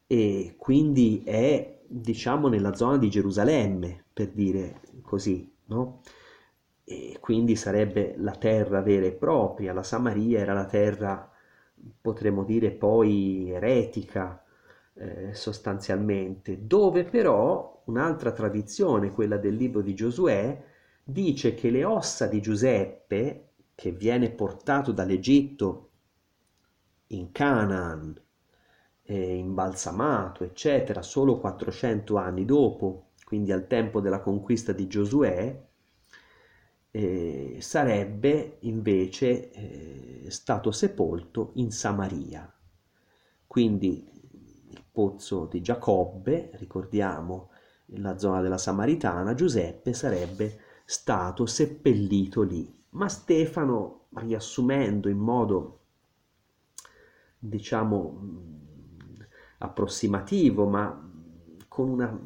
[0.07, 6.01] e quindi è diciamo nella zona di Gerusalemme, per dire così, no?
[6.83, 11.31] E quindi sarebbe la terra vera e propria, la Samaria era la terra,
[12.01, 14.40] potremmo dire poi eretica,
[15.01, 20.63] eh, sostanzialmente, dove però un'altra tradizione, quella del libro di Giosuè,
[21.03, 25.89] dice che le ossa di Giuseppe, che viene portato dall'Egitto
[27.07, 28.15] in Canaan,
[29.01, 35.69] eh, imbalsamato, eccetera, solo 400 anni dopo, quindi al tempo della conquista di Giosuè,
[36.91, 42.53] eh, sarebbe invece eh, stato sepolto in Samaria.
[43.47, 44.10] Quindi
[44.91, 47.49] pozzo di Giacobbe, ricordiamo
[47.95, 52.79] la zona della Samaritana, Giuseppe sarebbe stato seppellito lì.
[52.91, 55.79] Ma Stefano, riassumendo in modo,
[57.39, 58.21] diciamo,
[59.59, 61.09] approssimativo, ma
[61.67, 62.19] con una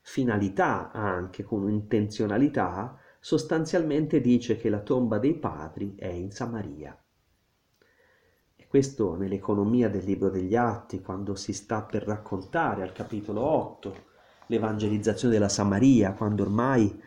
[0.00, 6.96] finalità anche, con un'intenzionalità, sostanzialmente dice che la tomba dei padri è in Samaria.
[8.68, 14.04] Questo nell'economia del libro degli Atti, quando si sta per raccontare al capitolo 8
[14.48, 17.00] l'evangelizzazione della Samaria, quando ormai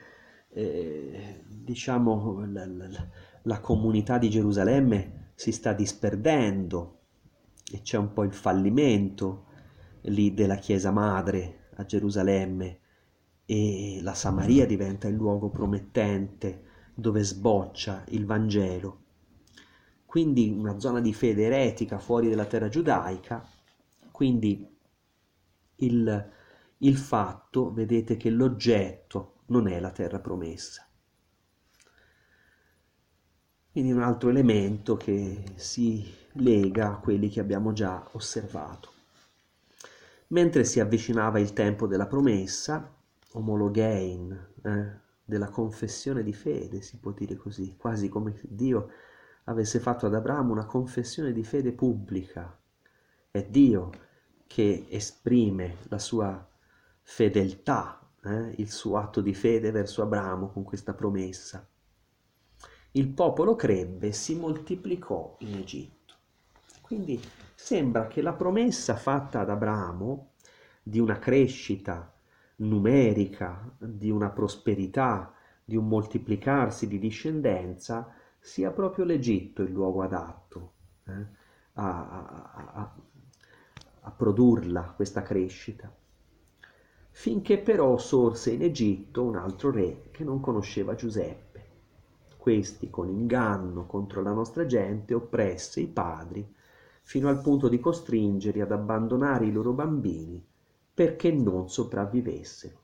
[0.51, 3.07] eh, diciamo la, la,
[3.43, 6.99] la comunità di Gerusalemme si sta disperdendo
[7.71, 9.45] e c'è un po' il fallimento
[10.03, 12.79] lì della Chiesa Madre a Gerusalemme
[13.45, 19.03] e la Samaria diventa il luogo promettente dove sboccia il Vangelo.
[20.09, 23.47] Quindi una zona di fede eretica fuori dalla terra giudaica,
[24.09, 24.67] quindi
[25.75, 26.31] il,
[26.79, 30.83] il fatto, vedete che l'oggetto non è la terra promessa.
[33.71, 38.91] Quindi un altro elemento che si lega a quelli che abbiamo già osservato.
[40.29, 42.91] Mentre si avvicinava il tempo della promessa,
[43.33, 48.89] omologein, eh, della confessione di fede, si può dire così, quasi come Dio
[49.49, 52.55] avesse fatto ad Abramo una confessione di fede pubblica.
[53.31, 53.89] È Dio
[54.45, 56.47] che esprime la sua
[57.01, 61.67] fedeltà, eh, il suo atto di fede verso Abramo con questa promessa.
[62.91, 66.13] Il popolo crebbe e si moltiplicò in Egitto.
[66.81, 67.19] Quindi
[67.55, 70.33] sembra che la promessa fatta ad Abramo
[70.81, 72.11] di una crescita
[72.57, 75.33] numerica, di una prosperità,
[75.63, 78.13] di un moltiplicarsi di discendenza,
[78.49, 80.71] sia proprio l'Egitto il luogo adatto
[81.05, 81.11] eh,
[81.73, 82.95] a, a, a,
[84.01, 85.95] a produrla questa crescita.
[87.11, 91.67] Finché però sorse in Egitto un altro re che non conosceva Giuseppe.
[92.37, 96.55] Questi, con inganno contro la nostra gente, oppresse i padri
[97.03, 100.43] fino al punto di costringerli ad abbandonare i loro bambini
[100.91, 102.81] perché non sopravvivessero.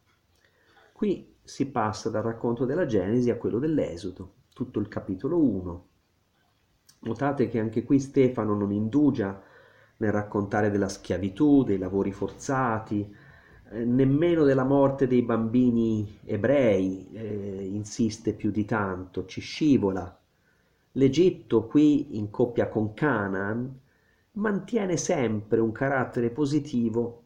[0.93, 5.87] Qui si passa dal racconto della Genesi a quello dell'Esodo, tutto il capitolo 1.
[7.01, 9.43] Notate che anche qui Stefano non indugia
[9.97, 13.13] nel raccontare della schiavitù, dei lavori forzati,
[13.71, 20.17] eh, nemmeno della morte dei bambini ebrei, eh, insiste più di tanto, ci scivola.
[20.93, 23.77] L'Egitto qui in coppia con Canaan
[24.33, 27.23] mantiene sempre un carattere positivo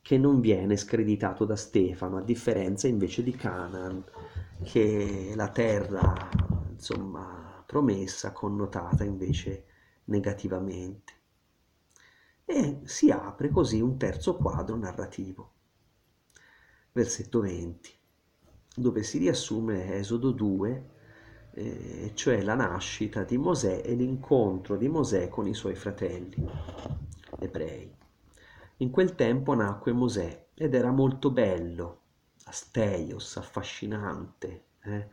[0.00, 4.04] che non viene screditato da Stefano, a differenza invece di Canaan,
[4.62, 6.46] che la terra,
[6.78, 9.64] insomma, promessa, connotata invece
[10.04, 11.12] negativamente.
[12.44, 15.52] E si apre così un terzo quadro narrativo.
[16.92, 17.92] Versetto 20,
[18.76, 20.90] dove si riassume Esodo 2,
[21.50, 26.46] eh, cioè la nascita di Mosè e l'incontro di Mosè con i suoi fratelli
[27.40, 27.94] ebrei.
[28.78, 32.02] In quel tempo nacque Mosè ed era molto bello,
[32.44, 35.08] asteios, affascinante, eh?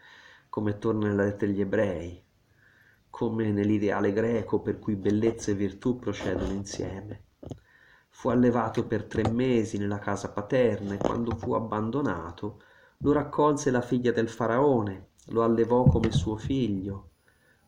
[0.55, 2.23] Come torna nella lettera degli ebrei,
[3.09, 7.23] come nell'ideale greco per cui bellezza e virtù procedono insieme.
[8.07, 12.61] Fu allevato per tre mesi nella casa paterna e quando fu abbandonato
[12.99, 17.09] lo raccolse la figlia del faraone lo allevò come suo figlio.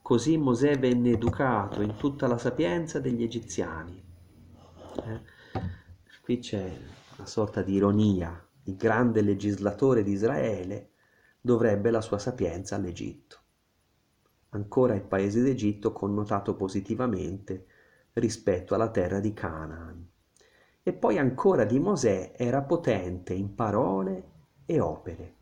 [0.02, 4.02] Così Mosè venne educato in tutta la sapienza degli egiziani.
[5.04, 5.21] Eh?
[6.21, 6.78] Qui c'è
[7.17, 8.41] una sorta di ironia.
[8.63, 10.91] Il grande legislatore di Israele
[11.48, 13.38] dovrebbe la sua sapienza all'Egitto.
[14.50, 17.68] Ancora il paese d'Egitto connotato positivamente
[18.14, 20.06] rispetto alla terra di Canaan.
[20.84, 24.24] E poi ancora di Mosè era potente in parole
[24.66, 25.36] e opere.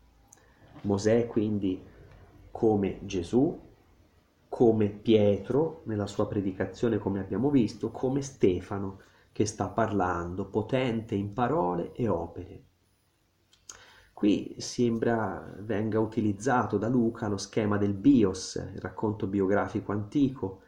[0.82, 1.82] Mosè quindi
[2.52, 3.60] come Gesù,
[4.48, 9.00] come Pietro nella sua predicazione, come abbiamo visto, come Stefano
[9.32, 12.64] che sta parlando, potente in parole e opere.
[14.16, 20.62] Qui sembra venga utilizzato da Luca lo schema del bios, il racconto biografico antico,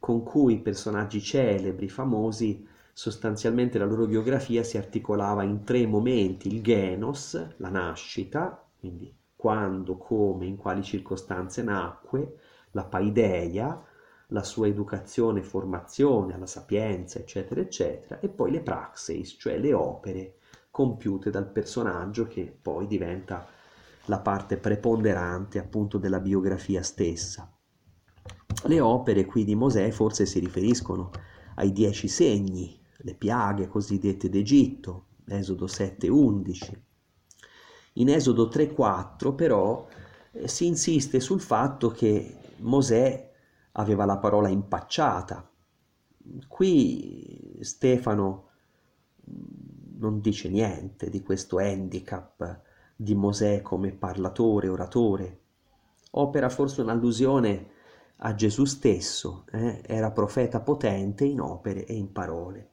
[0.00, 6.60] con cui personaggi celebri, famosi, sostanzialmente la loro biografia si articolava in tre momenti, il
[6.60, 12.38] genos, la nascita, quindi quando, come, in quali circostanze nacque,
[12.72, 13.84] la paideia,
[14.30, 19.72] la sua educazione e formazione alla sapienza, eccetera, eccetera, e poi le praxis, cioè le
[19.72, 20.37] opere
[20.78, 23.48] compiute dal personaggio che poi diventa
[24.04, 27.52] la parte preponderante appunto della biografia stessa.
[28.62, 31.10] Le opere qui di Mosè forse si riferiscono
[31.56, 36.70] ai dieci segni, le piaghe cosiddette d'Egitto, Esodo 7-11,
[37.94, 39.84] in Esodo 3.4 però
[40.30, 43.32] eh, si insiste sul fatto che Mosè
[43.72, 45.50] aveva la parola impacciata.
[46.46, 48.46] Qui Stefano
[49.98, 52.62] non dice niente di questo handicap
[52.94, 55.40] di Mosè come parlatore, oratore.
[56.12, 57.70] opera forse un'allusione
[58.18, 59.82] a Gesù stesso, eh?
[59.86, 62.70] era profeta potente in opere e in parole.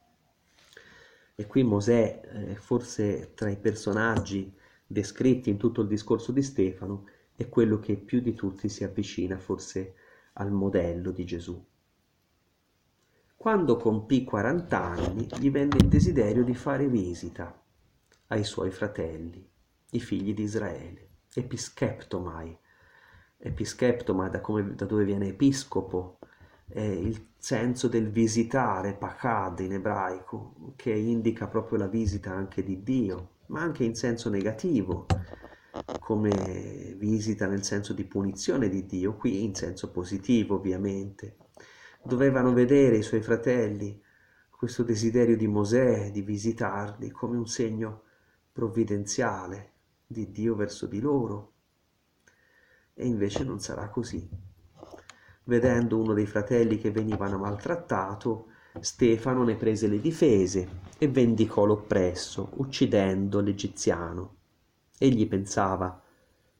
[1.36, 4.52] E qui Mosè, eh, forse tra i personaggi
[4.88, 7.06] descritti in tutto il discorso di Stefano,
[7.36, 9.96] è quello che più di tutti si avvicina forse
[10.34, 11.64] al modello di Gesù.
[13.46, 17.56] Quando compì 40 anni, gli venne il desiderio di fare visita
[18.30, 19.48] ai suoi fratelli,
[19.92, 22.58] i figli di Israele, episkeptomai.
[23.38, 26.18] Episkeptomai da, come, da dove viene episcopo,
[26.68, 32.82] è il senso del visitare, pakad in ebraico, che indica proprio la visita anche di
[32.82, 35.06] Dio, ma anche in senso negativo,
[36.00, 41.44] come visita nel senso di punizione di Dio, qui in senso positivo ovviamente
[42.06, 44.00] dovevano vedere i suoi fratelli
[44.52, 48.04] questo desiderio di Mosè di visitarli come un segno
[48.52, 49.72] provvidenziale
[50.06, 51.52] di Dio verso di loro.
[52.94, 54.30] E invece non sarà così.
[55.46, 58.48] Vedendo uno dei fratelli che venivano maltrattato,
[58.80, 64.36] Stefano ne prese le difese e vendicò l'oppresso, uccidendo l'egiziano.
[64.98, 66.02] Egli pensava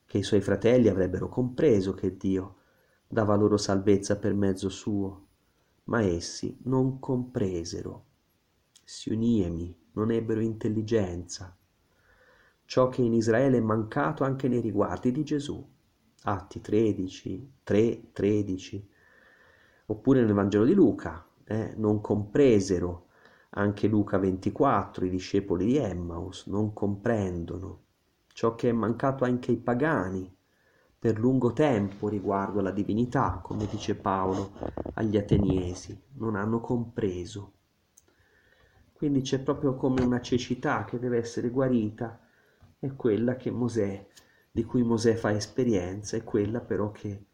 [0.06, 2.56] che i suoi fratelli avrebbero compreso che Dio
[3.08, 5.25] dava loro salvezza per mezzo suo
[5.86, 8.06] ma essi non compresero.
[8.84, 11.56] Siuniemi non ebbero intelligenza.
[12.66, 15.66] Ciò che in Israele è mancato anche nei riguardi di Gesù.
[16.24, 18.90] Atti 13, 3, 13.
[19.88, 23.08] Oppure nel Vangelo di Luca, eh, non compresero
[23.52, 27.84] anche Luca 24, i discepoli di Emmaus non comprendono
[28.36, 30.35] ciò che è mancato anche ai pagani
[31.06, 34.54] per lungo tempo riguardo alla divinità, come dice Paolo
[34.96, 37.54] agli Ateniesi, non hanno compreso.
[38.92, 42.20] Quindi c'è proprio come una cecità che deve essere guarita,
[42.80, 44.04] è quella Mosè,
[44.50, 47.26] di cui Mosè fa esperienza, è quella però che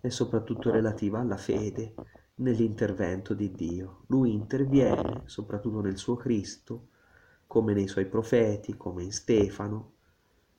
[0.00, 1.94] è soprattutto relativa alla fede
[2.34, 4.02] nell'intervento di Dio.
[4.08, 6.88] Lui interviene soprattutto nel suo Cristo,
[7.46, 9.92] come nei suoi profeti, come in Stefano,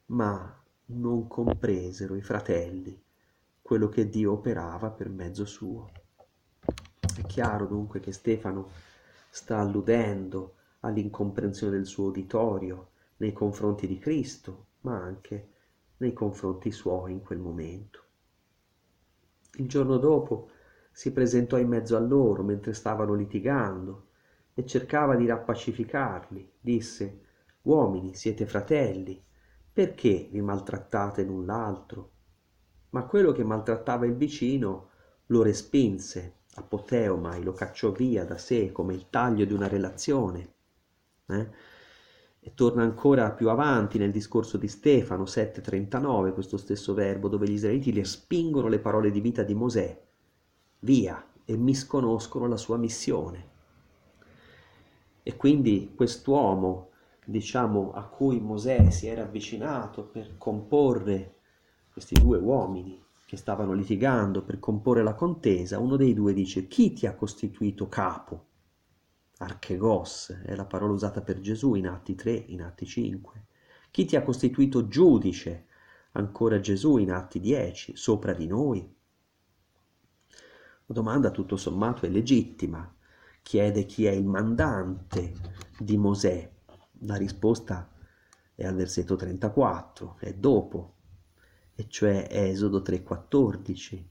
[0.05, 0.60] ma
[0.93, 3.01] non compresero i fratelli
[3.61, 5.89] quello che Dio operava per mezzo suo.
[7.15, 8.69] È chiaro dunque che Stefano
[9.29, 15.49] sta alludendo all'incomprensione del suo uditorio nei confronti di Cristo, ma anche
[15.97, 18.03] nei confronti suoi in quel momento.
[19.53, 20.49] Il giorno dopo
[20.91, 24.07] si presentò in mezzo a loro mentre stavano litigando
[24.53, 26.51] e cercava di rappacificarli.
[26.59, 27.21] Disse,
[27.61, 29.23] Uomini, siete fratelli,
[29.73, 32.11] perché vi maltrattate l'un l'altro?
[32.89, 34.89] Ma quello che maltrattava il vicino
[35.27, 40.53] lo respinse, apoteomai, lo cacciò via da sé come il taglio di una relazione.
[41.27, 41.49] Eh?
[42.39, 47.53] E torna ancora più avanti nel discorso di Stefano 7:39, questo stesso verbo, dove gli
[47.53, 50.01] israeliti respingono le parole di vita di Mosè,
[50.79, 53.49] via, e misconoscono la sua missione.
[55.23, 56.90] E quindi quest'uomo
[57.31, 61.37] diciamo, a cui Mosè si era avvicinato per comporre
[61.91, 66.93] questi due uomini che stavano litigando per comporre la contesa, uno dei due dice chi
[66.93, 68.45] ti ha costituito capo?
[69.37, 73.45] Archegos è la parola usata per Gesù in Atti 3, in Atti 5.
[73.89, 75.65] Chi ti ha costituito giudice?
[76.11, 78.95] Ancora Gesù in Atti 10, sopra di noi.
[80.85, 82.93] La domanda tutto sommato è legittima.
[83.41, 85.33] Chiede chi è il mandante
[85.79, 86.51] di Mosè
[87.03, 87.89] la risposta
[88.55, 90.95] è al versetto 34, è dopo,
[91.75, 94.03] e cioè Esodo 3,14.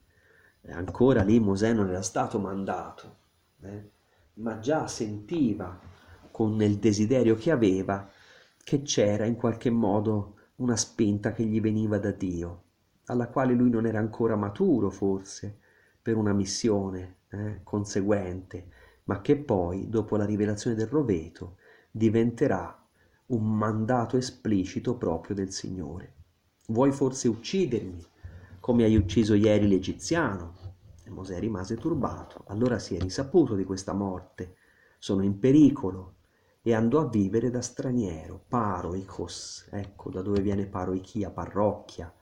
[0.71, 3.15] Ancora lì Mosè non era stato mandato,
[3.61, 3.89] eh?
[4.35, 5.79] ma già sentiva
[6.31, 8.09] con il desiderio che aveva
[8.63, 12.63] che c'era in qualche modo una spinta che gli veniva da Dio,
[13.05, 15.57] alla quale lui non era ancora maturo forse
[16.01, 18.67] per una missione eh, conseguente,
[19.05, 21.57] ma che poi, dopo la rivelazione del roveto,
[21.89, 22.80] diventerà
[23.31, 26.15] un mandato esplicito proprio del Signore.
[26.67, 28.05] Vuoi forse uccidermi,
[28.59, 30.55] come hai ucciso ieri l'egiziano?
[31.03, 32.43] E Mosè rimase turbato.
[32.47, 34.55] Allora si è risaputo di questa morte.
[34.99, 36.15] Sono in pericolo.
[36.61, 42.13] E andò a vivere da straniero, paroikos, ecco da dove viene paroichia, parrocchia,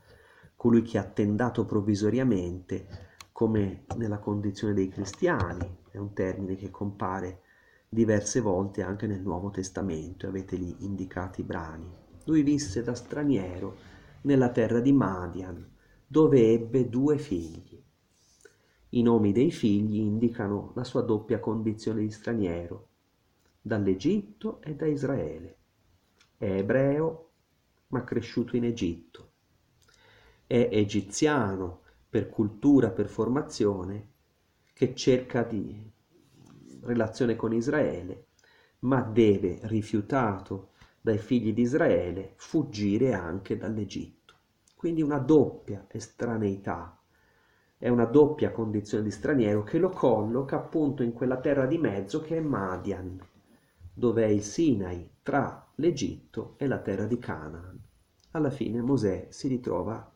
[0.56, 2.88] colui che ha tendato provvisoriamente,
[3.34, 7.42] come nella condizione dei cristiani, è un termine che compare
[7.90, 11.92] diverse volte anche nel Nuovo Testamento, avete lì indicati i brani.
[12.26, 13.76] Lui visse da straniero
[14.22, 15.68] nella terra di Madian,
[16.06, 17.82] dove ebbe due figli.
[18.90, 22.88] I nomi dei figli indicano la sua doppia condizione di straniero,
[23.62, 25.58] dall'Egitto e da Israele.
[26.38, 27.30] È ebreo,
[27.88, 29.32] ma cresciuto in Egitto.
[30.46, 34.10] È egiziano, per cultura, per formazione,
[34.74, 35.92] che cerca di
[36.84, 38.28] relazione con Israele,
[38.80, 40.70] ma deve, rifiutato
[41.02, 44.36] dai figli di Israele, fuggire anche dall'Egitto.
[44.76, 46.98] Quindi una doppia estraneità,
[47.78, 52.22] è una doppia condizione di straniero che lo colloca appunto in quella terra di mezzo
[52.22, 53.20] che è Madian,
[53.94, 57.80] dove è il Sinai tra l'Egitto e la terra di Canaan.
[58.32, 60.12] Alla fine Mosè si ritrova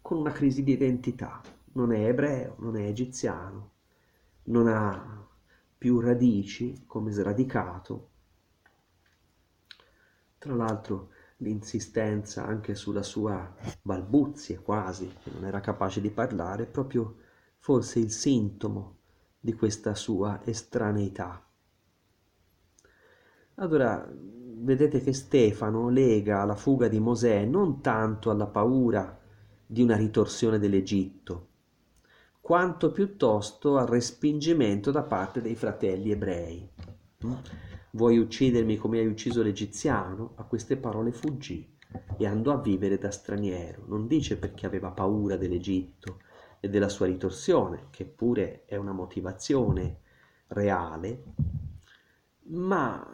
[0.00, 3.72] con una crisi di identità, non è ebreo, non è egiziano,
[4.44, 5.27] non ha
[5.78, 8.08] più radici come sradicato.
[10.36, 17.16] Tra l'altro l'insistenza anche sulla sua balbuzie quasi, che non era capace di parlare, proprio
[17.58, 18.96] forse il sintomo
[19.38, 21.44] di questa sua estraneità.
[23.56, 29.16] Allora, vedete che Stefano lega la fuga di Mosè non tanto alla paura
[29.64, 31.47] di una ritorsione dell'Egitto,
[32.48, 36.66] quanto piuttosto al respingimento da parte dei fratelli ebrei.
[37.26, 37.32] Mm?
[37.90, 40.32] Vuoi uccidermi come hai ucciso l'egiziano?
[40.36, 41.76] A queste parole fuggì
[42.16, 43.84] e andò a vivere da straniero.
[43.88, 46.20] Non dice perché aveva paura dell'Egitto
[46.58, 49.98] e della sua ritorsione, che pure è una motivazione
[50.46, 51.24] reale,
[52.44, 53.06] ma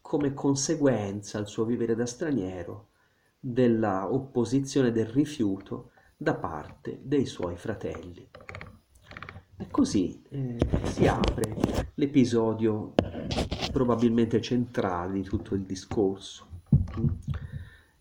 [0.00, 2.88] come conseguenza al suo vivere da straniero
[3.38, 8.28] della opposizione del rifiuto da parte dei suoi fratelli.
[9.58, 12.94] E così eh, si apre l'episodio
[13.72, 16.48] probabilmente centrale di tutto il discorso.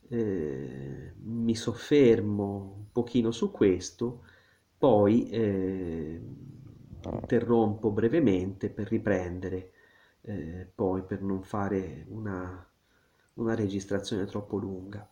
[0.08, 4.24] Eh, mi soffermo un pochino su questo,
[4.78, 6.22] poi eh,
[7.12, 9.72] interrompo brevemente per riprendere,
[10.22, 12.66] eh, poi per non fare una,
[13.34, 15.10] una registrazione troppo lunga.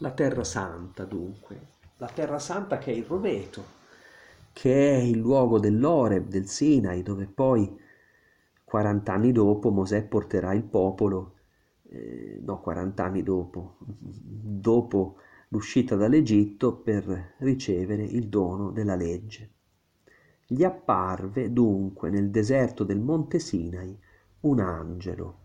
[0.00, 1.58] La Terra Santa, dunque,
[1.96, 3.64] la Terra Santa che è il roveto,
[4.52, 7.80] che è il luogo dell'Oreb, del Sinai, dove poi
[8.62, 11.36] 40 anni dopo Mosè porterà il popolo,
[11.88, 15.16] eh, no 40 anni dopo, dopo
[15.48, 19.50] l'uscita dall'Egitto per ricevere il dono della legge.
[20.46, 23.98] Gli apparve dunque nel deserto del monte Sinai
[24.40, 25.38] un angelo.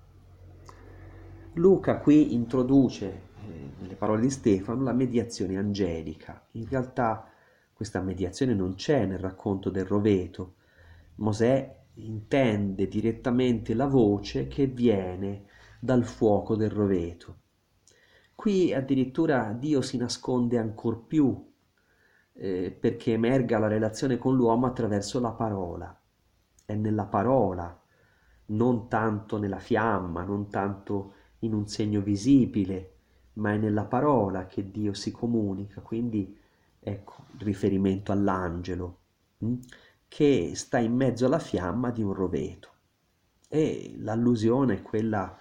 [1.53, 3.29] Luca qui introduce
[3.79, 6.45] nelle parole di Stefano, la mediazione angelica.
[6.51, 7.27] In realtà
[7.73, 10.55] questa mediazione non c'è nel racconto del roveto.
[11.15, 15.45] Mosè intende direttamente la voce che viene
[15.79, 17.37] dal fuoco del roveto.
[18.35, 21.49] Qui addirittura Dio si nasconde ancor più
[22.33, 25.99] eh, perché emerga la relazione con l'uomo attraverso la parola.
[26.65, 27.79] È nella parola,
[28.47, 33.00] non tanto nella fiamma, non tanto in un segno visibile,
[33.41, 36.37] ma è nella parola che Dio si comunica, quindi
[36.79, 38.97] ecco il riferimento all'angelo
[39.39, 39.59] mh, hm,
[40.07, 42.69] che sta in mezzo alla fiamma di un roveto.
[43.49, 45.37] E l'allusione è quella,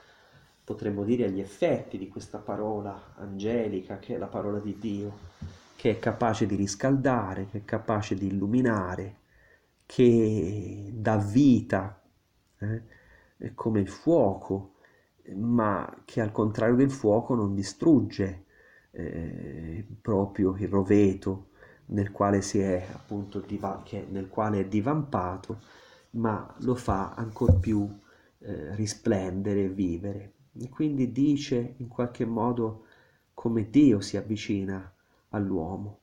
[0.64, 5.18] potremmo dire, agli effetti di questa parola angelica, che è la parola di Dio,
[5.76, 9.16] che è capace di riscaldare, che è capace di illuminare,
[9.86, 12.00] che dà vita,
[12.58, 12.82] eh?
[13.36, 14.74] è come il fuoco
[15.34, 18.44] ma che al contrario del fuoco non distrugge
[18.92, 21.48] eh, proprio il roveto
[21.86, 25.60] nel quale si è appunto diva- nel quale è divampato,
[26.12, 27.88] ma lo fa ancor più
[28.38, 30.32] eh, risplendere e vivere.
[30.58, 32.86] E quindi dice in qualche modo
[33.34, 34.92] come Dio si avvicina
[35.30, 36.00] all'uomo,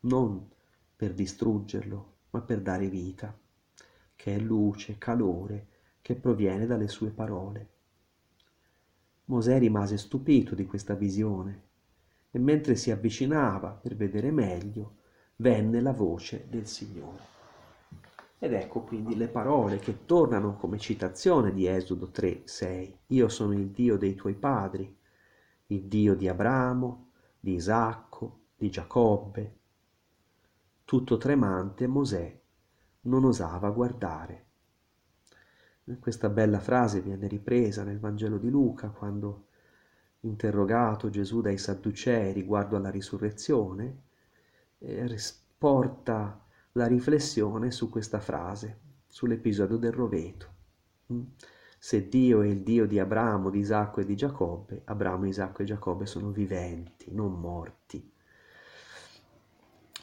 [0.00, 0.48] non
[0.96, 3.36] per distruggerlo, ma per dare vita,
[4.16, 5.68] che è luce, calore,
[6.00, 7.68] che proviene dalle sue parole.
[9.26, 11.62] Mosè rimase stupito di questa visione
[12.30, 14.96] e mentre si avvicinava per vedere meglio,
[15.36, 17.32] venne la voce del Signore.
[18.38, 22.98] Ed ecco quindi le parole che tornano come citazione di Esodo 3, 6.
[23.06, 24.94] Io sono il Dio dei tuoi padri,
[25.68, 27.10] il Dio di Abramo,
[27.40, 29.56] di Isacco, di Giacobbe.
[30.84, 32.40] Tutto tremante Mosè
[33.02, 34.43] non osava guardare.
[36.00, 39.48] Questa bella frase viene ripresa nel Vangelo di Luca quando,
[40.20, 44.04] interrogato Gesù dai Sadducei riguardo alla risurrezione,
[44.78, 45.16] eh,
[45.58, 50.54] porta la riflessione su questa frase, sull'episodio del roveto.
[51.12, 51.22] Mm?
[51.78, 55.66] Se Dio è il Dio di Abramo, di Isacco e di Giacobbe, Abramo, Isacco e
[55.66, 58.10] Giacobbe sono viventi, non morti.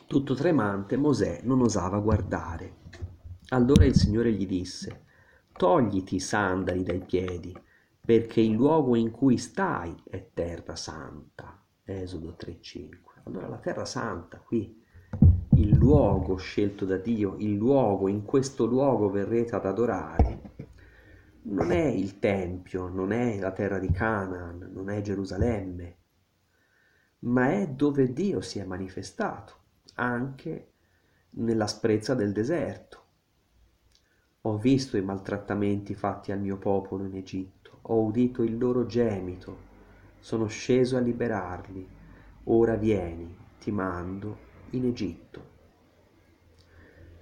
[0.06, 2.76] Tutto tremante, Mosè non osava guardare.
[3.50, 5.06] Allora il Signore gli disse,
[5.62, 7.56] togliti i sandali dai piedi,
[8.04, 11.64] perché il luogo in cui stai è terra santa.
[11.84, 13.22] Esodo 3:5.
[13.26, 14.84] Allora la terra santa, qui,
[15.58, 20.42] il luogo scelto da Dio, il luogo, in questo luogo verrete ad adorare,
[21.44, 25.98] non è il Tempio, non è la terra di Canaan, non è Gerusalemme,
[27.20, 29.58] ma è dove Dio si è manifestato,
[29.94, 30.72] anche
[31.34, 33.01] nell'asprezza del deserto.
[34.44, 39.70] Ho visto i maltrattamenti fatti al mio popolo in Egitto, ho udito il loro gemito,
[40.18, 41.88] sono sceso a liberarli,
[42.46, 44.38] ora vieni, ti mando
[44.72, 45.50] in Egitto.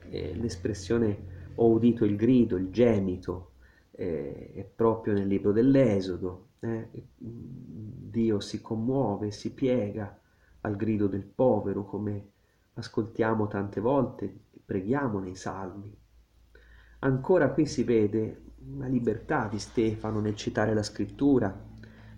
[0.09, 3.51] E l'espressione ho udito il grido, il gemito,
[3.91, 6.51] eh, è proprio nel libro dell'Esodo.
[6.61, 6.89] Eh?
[7.17, 10.17] Dio si commuove, si piega
[10.61, 12.31] al grido del povero, come
[12.75, 15.98] ascoltiamo tante volte, preghiamo nei salmi.
[17.01, 18.41] Ancora qui si vede
[18.77, 21.57] la libertà di Stefano nel citare la scrittura,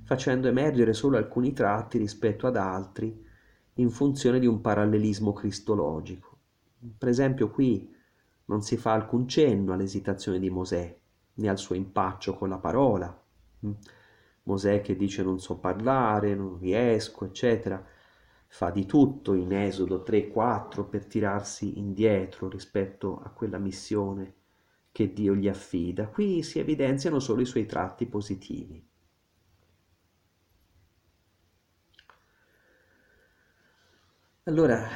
[0.02, 3.24] facendo emergere solo alcuni tratti rispetto ad altri
[3.76, 6.38] in funzione di un parallelismo cristologico.
[6.98, 7.94] Per esempio qui
[8.46, 10.98] non si fa alcun cenno all'esitazione di Mosè,
[11.34, 13.24] né al suo impaccio con la parola.
[14.44, 17.86] Mosè che dice non so parlare, non riesco, eccetera,
[18.48, 24.40] fa di tutto in Esodo 3-4 per tirarsi indietro rispetto a quella missione
[24.92, 26.08] che Dio gli affida.
[26.08, 28.86] Qui si evidenziano solo i suoi tratti positivi.
[34.46, 34.88] Allora,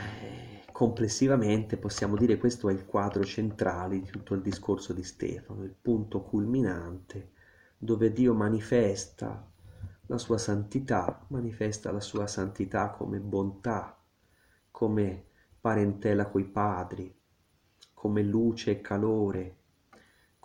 [0.72, 5.76] complessivamente possiamo dire questo è il quadro centrale di tutto il discorso di Stefano, il
[5.80, 7.32] punto culminante
[7.78, 9.48] dove Dio manifesta
[10.08, 13.98] la sua santità, manifesta la sua santità come bontà,
[14.72, 15.26] come
[15.62, 17.16] parentela coi padri,
[17.94, 19.58] come luce e calore,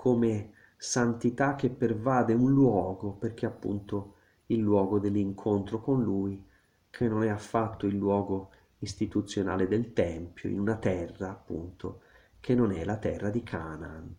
[0.00, 4.14] come santità che pervade un luogo, perché appunto
[4.46, 6.42] il luogo dell'incontro con Lui,
[6.88, 12.00] che non è affatto il luogo istituzionale del Tempio in una terra, appunto,
[12.40, 14.16] che non è la terra di Canaan,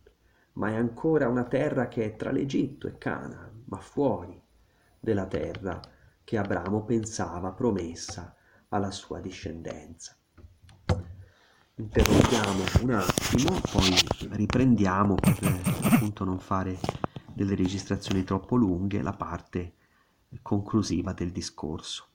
[0.52, 4.40] ma è ancora una terra che è tra l'Egitto e Canaan, ma fuori
[5.00, 5.80] della terra
[6.22, 8.36] che Abramo pensava promessa
[8.68, 10.16] alla sua discendenza.
[11.74, 13.94] Interrompiamo un attimo, poi
[14.36, 16.78] riprendiamo per appunto non fare
[17.32, 19.72] delle registrazioni troppo lunghe la parte
[20.42, 22.08] conclusiva del discorso.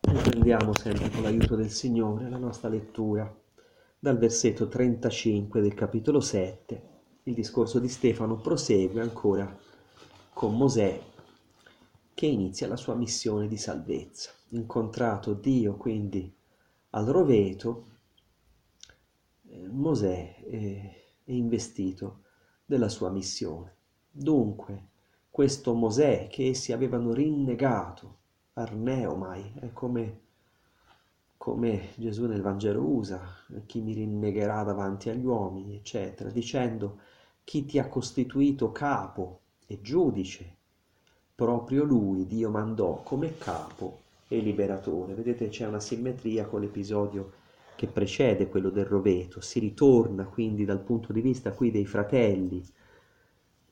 [0.00, 3.30] Riprendiamo sempre con l'aiuto del Signore la nostra lettura
[3.98, 6.82] dal versetto 35 del capitolo 7.
[7.24, 9.54] Il discorso di Stefano prosegue ancora
[10.32, 10.98] con Mosè
[12.14, 14.30] che inizia la sua missione di salvezza.
[14.52, 16.36] Incontrato Dio quindi
[16.98, 17.84] al roveto,
[19.48, 22.22] eh, Mosè è, è investito
[22.64, 23.76] della sua missione.
[24.10, 24.86] Dunque,
[25.30, 28.16] questo Mosè che essi avevano rinnegato
[28.54, 30.20] arneomai, è come,
[31.36, 33.22] come Gesù nel Vangelo usa,
[33.66, 36.98] chi mi rinnegherà davanti agli uomini, eccetera, dicendo
[37.44, 40.56] chi ti ha costituito capo e giudice,
[41.32, 45.14] proprio lui Dio mandò come capo e liberatore.
[45.14, 47.32] Vedete c'è una simmetria con l'episodio
[47.74, 52.64] che precede quello del roveto, si ritorna quindi dal punto di vista qui dei fratelli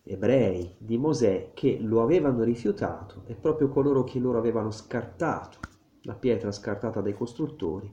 [0.09, 5.59] ebrei di Mosè che lo avevano rifiutato e proprio coloro che loro avevano scartato,
[6.03, 7.93] la pietra scartata dai costruttori,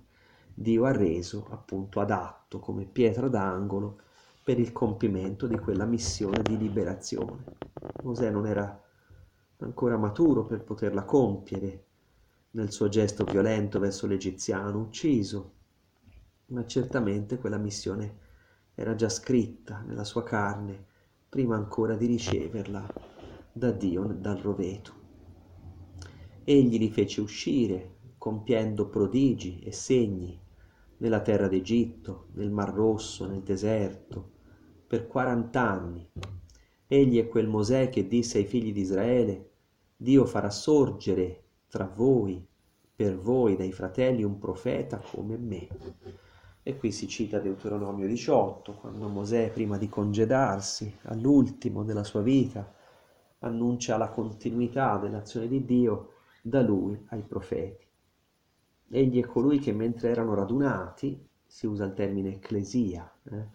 [0.53, 4.01] Dio ha reso appunto adatto come pietra d'angolo
[4.43, 7.43] per il compimento di quella missione di liberazione.
[8.03, 8.79] Mosè non era
[9.57, 11.85] ancora maturo per poterla compiere
[12.55, 15.53] nel suo gesto violento verso l'egiziano ucciso,
[16.47, 18.17] ma certamente quella missione
[18.75, 20.85] era già scritta nella sua carne
[21.29, 22.93] prima ancora di riceverla
[23.51, 25.01] da Dio dal roveto.
[26.43, 30.39] Egli li fece uscire, compiendo prodigi e segni
[30.97, 34.31] nella terra d'Egitto, nel Mar Rosso, nel deserto,
[34.85, 36.07] per quarant'anni.
[36.85, 39.49] Egli è quel Mosè che disse ai figli di Israele,
[39.95, 41.42] Dio farà sorgere
[41.73, 42.45] tra voi,
[42.95, 45.67] per voi, dai fratelli, un profeta come me.
[46.61, 52.71] E qui si cita Deuteronomio 18, quando Mosè, prima di congedarsi, all'ultimo della sua vita,
[53.39, 56.11] annuncia la continuità dell'azione di Dio
[56.43, 57.87] da lui ai profeti.
[58.89, 63.47] Egli è colui che mentre erano radunati, si usa il termine ecclesia, eh,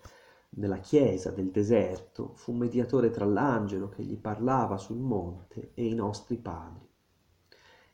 [0.56, 5.94] nella chiesa del deserto, fu mediatore tra l'angelo che gli parlava sul monte e i
[5.94, 6.87] nostri padri.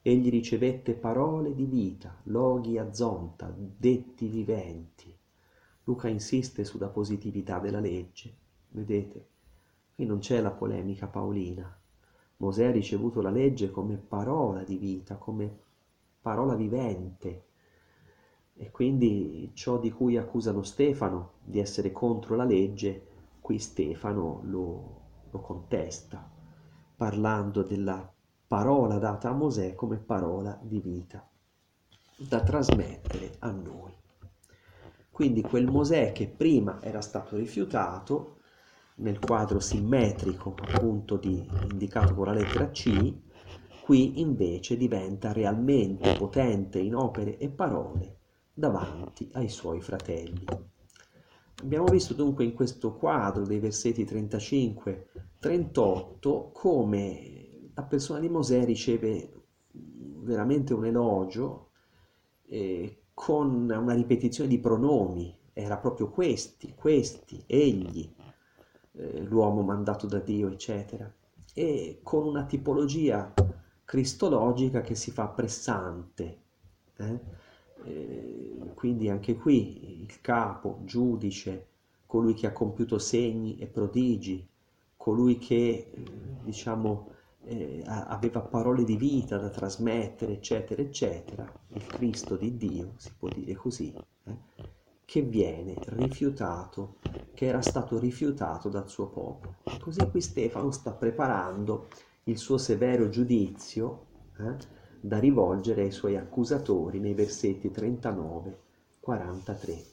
[0.07, 5.17] Egli ricevette parole di vita, loghi a zonta, detti viventi.
[5.85, 8.37] Luca insiste sulla positività della legge.
[8.69, 9.29] Vedete,
[9.95, 11.75] qui non c'è la polemica paolina.
[12.37, 15.59] Mosè ha ricevuto la legge come parola di vita, come
[16.21, 17.45] parola vivente.
[18.53, 23.07] E quindi ciò di cui accusano Stefano di essere contro la legge,
[23.41, 25.01] qui Stefano lo,
[25.31, 26.31] lo contesta,
[26.95, 28.14] parlando della
[28.55, 31.29] parola data a Mosè come parola di vita,
[32.17, 33.93] da trasmettere a noi.
[35.11, 38.37] Quindi quel Mosè che prima era stato rifiutato,
[38.99, 43.13] nel quadro simmetrico appunto di, indicato con la lettera C,
[43.83, 48.19] qui invece diventa realmente potente in opere e parole
[48.55, 50.49] davanti ai suoi fratelli.
[51.61, 57.44] Abbiamo visto dunque in questo quadro dei versetti 35-38 come
[57.75, 59.33] la persona di Mosè riceve
[59.73, 61.71] veramente un elogio
[62.47, 68.13] eh, con una ripetizione di pronomi, era proprio questi, questi, egli,
[68.93, 71.13] eh, l'uomo mandato da Dio, eccetera,
[71.53, 73.33] e con una tipologia
[73.85, 76.43] cristologica che si fa pressante.
[76.97, 77.21] Eh,
[78.75, 81.67] quindi anche qui il capo, giudice,
[82.07, 84.47] colui che ha compiuto segni e prodigi,
[84.97, 86.03] colui che eh,
[86.43, 87.14] diciamo
[87.47, 93.29] eh, aveva parole di vita da trasmettere, eccetera, eccetera, il Cristo di Dio, si può
[93.29, 94.37] dire così, eh,
[95.05, 96.97] che viene rifiutato,
[97.35, 99.57] che era stato rifiutato dal suo popolo.
[99.81, 101.89] Così qui Stefano sta preparando
[102.25, 104.07] il suo severo giudizio
[104.39, 104.57] eh,
[105.01, 109.93] da rivolgere ai suoi accusatori nei versetti 39-43.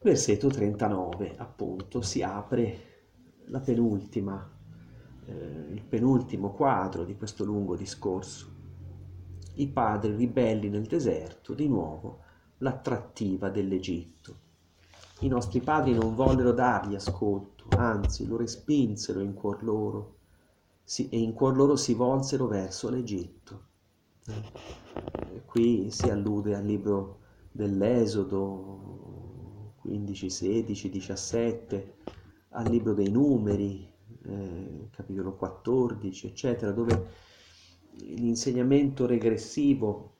[0.00, 2.91] Versetto 39, appunto, si apre
[3.52, 4.50] la penultima,
[5.26, 8.50] eh, il penultimo quadro di questo lungo discorso.
[9.56, 12.20] I padri ribelli nel deserto, di nuovo
[12.58, 14.36] l'attrattiva dell'Egitto.
[15.20, 20.14] I nostri padri non vollero dargli ascolto, anzi lo respinsero in cuor loro
[20.82, 23.64] si, e in cuor loro si volsero verso l'Egitto.
[24.26, 27.18] Eh, qui si allude al libro
[27.52, 31.94] dell'Esodo 15, 16, 17,
[32.52, 33.88] al libro dei numeri,
[34.24, 37.06] eh, capitolo 14, eccetera, dove
[37.98, 40.10] l'insegnamento regressivo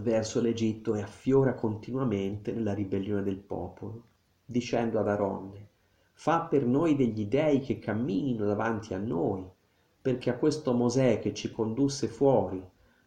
[0.00, 4.04] verso l'Egitto e affiora continuamente nella ribellione del popolo,
[4.44, 5.68] dicendo ad Aronne,
[6.12, 9.46] fa per noi degli dei che camminino davanti a noi,
[10.00, 12.62] perché a questo Mosè che ci condusse fuori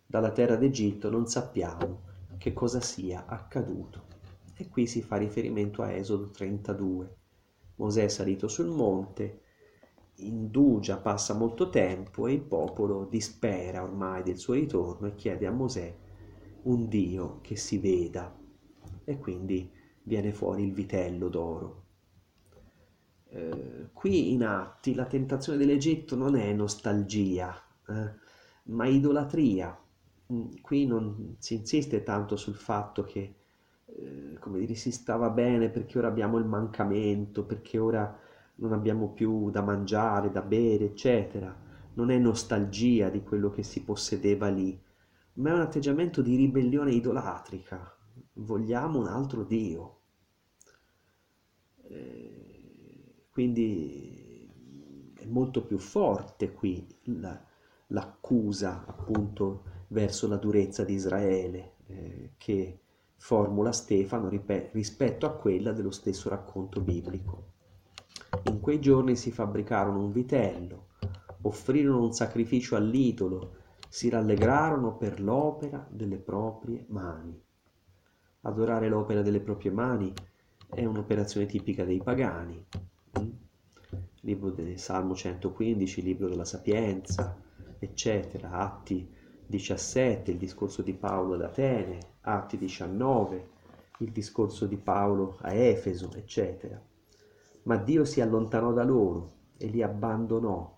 [0.06, 4.10] dalla terra d'Egitto non sappiamo che cosa sia accaduto.
[4.56, 7.16] E qui si fa riferimento a Esodo 32.
[7.82, 9.42] Mosè è salito sul monte,
[10.18, 15.52] indugia, passa molto tempo e il popolo dispera ormai del suo ritorno e chiede a
[15.52, 15.98] Mosè
[16.64, 18.38] un Dio che si veda.
[19.04, 19.72] E quindi
[20.04, 21.86] viene fuori il vitello d'oro.
[23.30, 28.14] Eh, qui in Atti la tentazione dell'Egitto non è nostalgia, eh,
[28.66, 29.76] ma idolatria.
[30.32, 33.36] Mm, qui non si insiste tanto sul fatto che,
[34.02, 38.18] eh, come dire, si stava bene perché ora abbiamo il mancamento, perché ora
[38.56, 41.56] non abbiamo più da mangiare, da bere, eccetera.
[41.94, 44.80] Non è nostalgia di quello che si possedeva lì,
[45.34, 47.96] ma è un atteggiamento di ribellione idolatrica.
[48.34, 50.00] Vogliamo un altro Dio.
[51.84, 57.40] Eh, quindi è molto più forte qui la,
[57.88, 62.81] l'accusa appunto verso la durezza di Israele eh, che
[63.22, 67.50] formula Stefano rispetto a quella dello stesso racconto biblico.
[68.46, 70.88] In quei giorni si fabbricarono un vitello,
[71.42, 73.58] offrirono un sacrificio all'idolo,
[73.88, 77.40] si rallegrarono per l'opera delle proprie mani.
[78.42, 80.12] Adorare l'opera delle proprie mani
[80.68, 82.66] è un'operazione tipica dei pagani,
[84.22, 87.40] libro del Salmo 115, libro della Sapienza,
[87.78, 89.20] eccetera, Atti
[89.52, 93.50] 17, il discorso di Paolo ad Atene, Atti 19,
[94.00, 96.82] il discorso di Paolo a Efeso, eccetera.
[97.64, 100.76] Ma Dio si allontanò da loro e li abbandonò,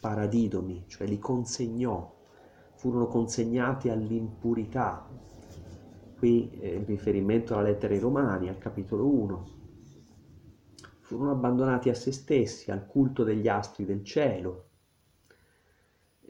[0.00, 2.16] paradidomi, cioè li consegnò,
[2.74, 5.06] furono consegnati all'impurità.
[6.16, 9.44] Qui eh, il riferimento alla lettera ai Romani, al capitolo 1,
[11.00, 14.67] furono abbandonati a se stessi, al culto degli astri del cielo.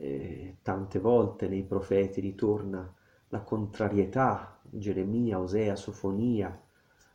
[0.01, 2.94] E tante volte nei profeti ritorna
[3.30, 6.62] la contrarietà, Geremia, Osea, Sofonia,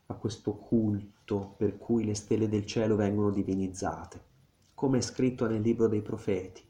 [0.07, 4.21] a questo culto per cui le stelle del cielo vengono divinizzate,
[4.73, 6.61] come è scritto nel libro dei profeti.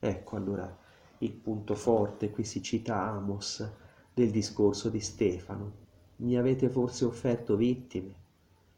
[0.00, 0.76] Ecco allora
[1.18, 3.66] il punto forte, qui si cita Amos
[4.12, 5.82] del discorso di Stefano.
[6.16, 8.22] Mi avete forse offerto vittime?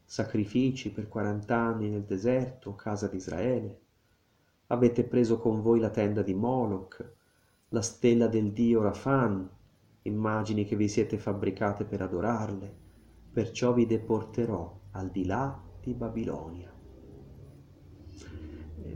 [0.09, 3.81] sacrifici per quarant'anni nel deserto, casa di Israele.
[4.67, 7.13] Avete preso con voi la tenda di Moloch,
[7.69, 9.49] la stella del dio Rafan,
[10.03, 12.75] immagini che vi siete fabbricate per adorarle,
[13.31, 16.73] perciò vi deporterò al di là di Babilonia.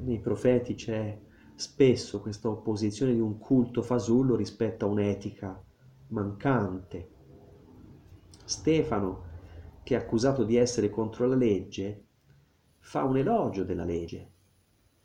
[0.04, 1.18] Nei profeti c'è
[1.56, 5.64] spesso questa opposizione di un culto fasullo rispetto a un'etica
[6.08, 7.10] mancante.
[8.44, 9.24] Stefano,
[9.84, 12.06] che è accusato di essere contro la legge,
[12.80, 14.32] fa un elogio della legge,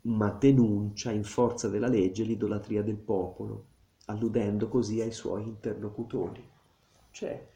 [0.07, 3.65] ma denuncia in forza della legge l'idolatria del popolo,
[4.05, 6.43] alludendo così ai suoi interlocutori.
[7.11, 7.47] Cioè,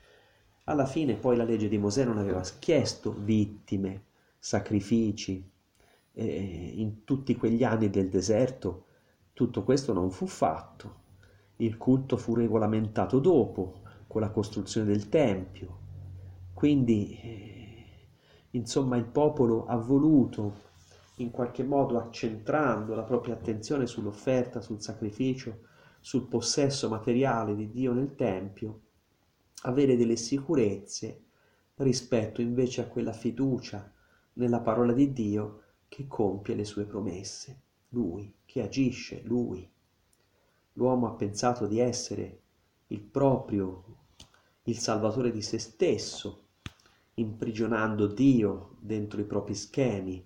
[0.66, 4.04] alla fine poi la legge di Mosè non aveva chiesto vittime,
[4.40, 5.50] sacrifici,
[6.14, 8.86] eh, in tutti quegli anni del deserto
[9.34, 11.00] tutto questo non fu fatto.
[11.58, 15.80] Il culto fu regolamentato dopo, con la costruzione del Tempio.
[16.54, 18.08] Quindi, eh,
[18.52, 20.70] insomma, il popolo ha voluto,
[21.22, 25.62] in qualche modo accentrando la propria attenzione sull'offerta, sul sacrificio,
[26.00, 28.82] sul possesso materiale di Dio nel Tempio,
[29.64, 31.24] avere delle sicurezze
[31.76, 33.92] rispetto invece a quella fiducia
[34.34, 37.62] nella parola di Dio che compie le sue promesse.
[37.90, 39.70] Lui, che agisce, Lui.
[40.74, 42.40] L'uomo ha pensato di essere
[42.88, 43.84] il proprio,
[44.64, 46.46] il salvatore di se stesso,
[47.16, 50.26] imprigionando Dio dentro i propri schemi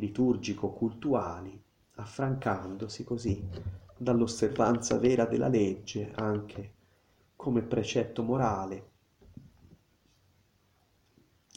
[0.00, 3.48] liturgico-cultuali, affrancandosi così
[3.96, 6.72] dall'osservanza vera della legge anche
[7.36, 8.88] come precetto morale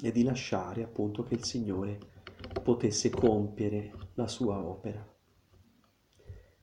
[0.02, 1.98] e di lasciare appunto che il Signore
[2.62, 5.08] potesse compiere la sua opera.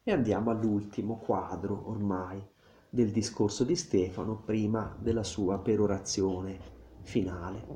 [0.02, 2.42] E andiamo all'ultimo quadro ormai
[2.88, 6.58] del discorso di Stefano prima della sua perorazione
[7.02, 7.66] finale.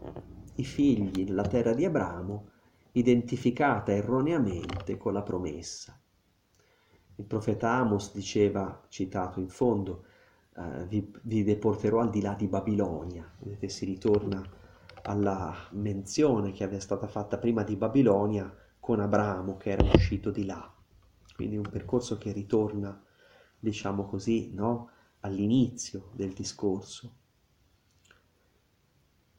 [0.57, 2.49] I figli nella terra di Abramo,
[2.97, 5.99] identificata erroneamente con la promessa.
[7.17, 10.05] Il profeta Amos diceva, citato in fondo,
[10.57, 13.29] eh, vi, vi deporterò al di là di Babilonia.
[13.39, 14.43] Vedete, si ritorna
[15.03, 20.45] alla menzione che aveva stata fatta prima di Babilonia con Abramo che era uscito di
[20.45, 20.73] là.
[21.35, 23.01] Quindi un percorso che ritorna,
[23.59, 24.91] diciamo così, no?
[25.21, 27.13] all'inizio del discorso.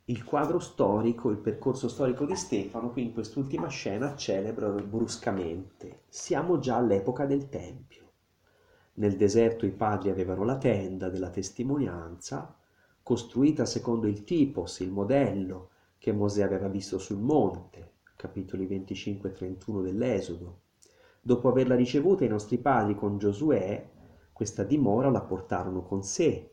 [0.08, 6.02] Il quadro storico, il percorso storico di Stefano, qui in quest'ultima scena, celebra bruscamente.
[6.10, 8.12] Siamo già all'epoca del Tempio.
[8.98, 12.56] Nel deserto i padri avevano la tenda della testimonianza,
[13.02, 19.32] costruita secondo il tipos, il modello che Mosè aveva visto sul monte, capitoli 25 e
[19.32, 20.60] 31 dell'Esodo.
[21.20, 23.90] Dopo averla ricevuta i nostri padri con Giosuè,
[24.32, 26.52] questa dimora la portarono con sé,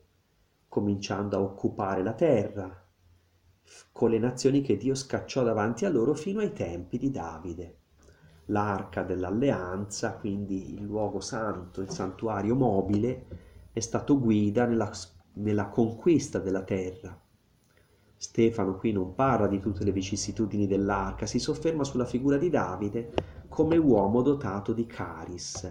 [0.69, 2.82] cominciando a occupare la terra,
[3.93, 7.77] con le nazioni che Dio scacciò davanti a loro fino ai tempi di Davide.
[8.47, 13.27] L'arca dell'alleanza, quindi il luogo santo, il santuario mobile,
[13.73, 14.91] è stato guida nella
[15.35, 17.19] nella conquista della terra.
[18.17, 23.13] Stefano qui non parla di tutte le vicissitudini dell'arca, si sofferma sulla figura di Davide
[23.49, 25.71] come uomo dotato di caris.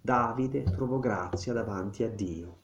[0.00, 2.57] Davide trovò grazia davanti a Dio.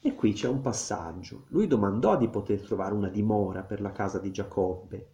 [0.00, 1.44] E qui c'è un passaggio.
[1.48, 5.08] Lui domandò di poter trovare una dimora per la casa di Giacobbe,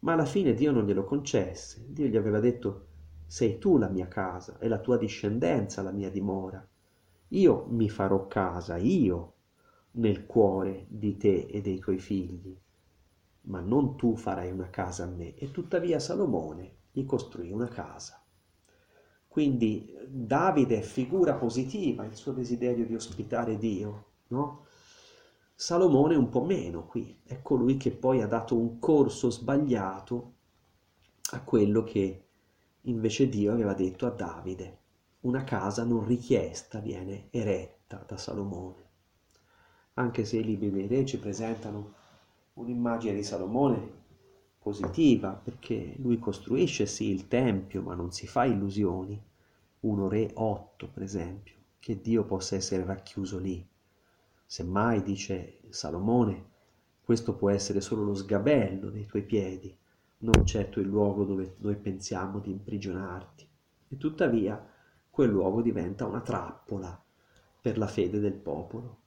[0.00, 1.84] ma alla fine Dio non glielo concesse.
[1.88, 2.86] Dio gli aveva detto,
[3.26, 6.66] sei tu la mia casa e la tua discendenza la mia dimora.
[7.28, 9.32] Io mi farò casa, io
[9.92, 12.56] nel cuore di te e dei tuoi figli,
[13.42, 15.34] ma non tu farai una casa a me.
[15.36, 18.22] E tuttavia Salomone gli costruì una casa.
[19.26, 24.66] Quindi Davide è figura positiva, il suo desiderio di ospitare Dio, no?
[25.54, 30.32] Salomone un po' meno qui, è colui che poi ha dato un corso sbagliato
[31.32, 32.24] a quello che
[32.82, 34.78] invece Dio aveva detto a Davide.
[35.20, 38.84] Una casa non richiesta viene eretta da Salomone
[39.94, 41.92] anche se i libri dei re ci presentano
[42.54, 44.02] un'immagine di Salomone
[44.58, 49.20] positiva, perché lui costruisce sì il Tempio, ma non si fa illusioni.
[49.80, 53.64] Uno re 8, per esempio, che Dio possa essere racchiuso lì.
[54.46, 56.52] Semmai, dice Salomone,
[57.02, 59.76] questo può essere solo lo sgabello dei tuoi piedi,
[60.18, 63.48] non certo il luogo dove noi pensiamo di imprigionarti.
[63.88, 64.72] E tuttavia
[65.10, 67.02] quel luogo diventa una trappola
[67.60, 68.98] per la fede del popolo.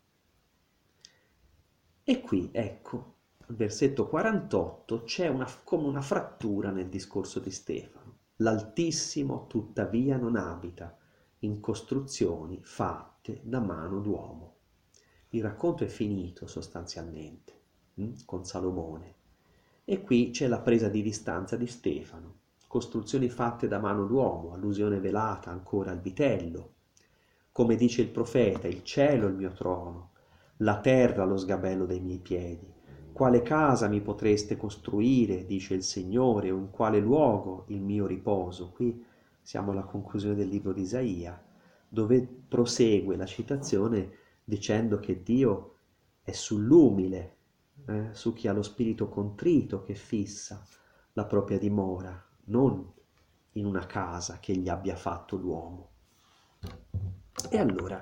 [2.04, 3.16] E qui, ecco,
[3.48, 8.16] al versetto 48 c'è una, come una frattura nel discorso di Stefano.
[8.38, 10.96] L'Altissimo tuttavia non abita
[11.40, 14.57] in costruzioni fatte da mano d'uomo.
[15.30, 17.53] Il racconto è finito sostanzialmente
[17.95, 19.15] hm, con Salomone.
[19.84, 22.36] E qui c'è la presa di distanza di Stefano.
[22.67, 26.73] Costruzioni fatte da mano d'uomo, allusione velata ancora al vitello,
[27.57, 30.11] come dice il profeta, il cielo è il mio trono,
[30.57, 32.71] la terra lo sgabello dei miei piedi.
[33.11, 38.69] Quale casa mi potreste costruire, dice il Signore, o in quale luogo il mio riposo?
[38.69, 39.03] Qui
[39.41, 41.43] siamo alla conclusione del libro di Isaia,
[41.89, 44.11] dove prosegue la citazione
[44.50, 45.76] dicendo che Dio
[46.22, 47.36] è sull'umile,
[47.86, 50.66] eh, su chi ha lo spirito contrito che fissa
[51.12, 52.93] la propria dimora, non
[53.52, 55.89] in una casa che gli abbia fatto l'uomo.
[57.50, 58.00] E allora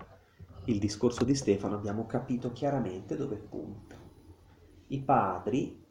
[0.66, 3.96] il discorso di Stefano abbiamo capito chiaramente dove punta.
[4.90, 5.84] I padri,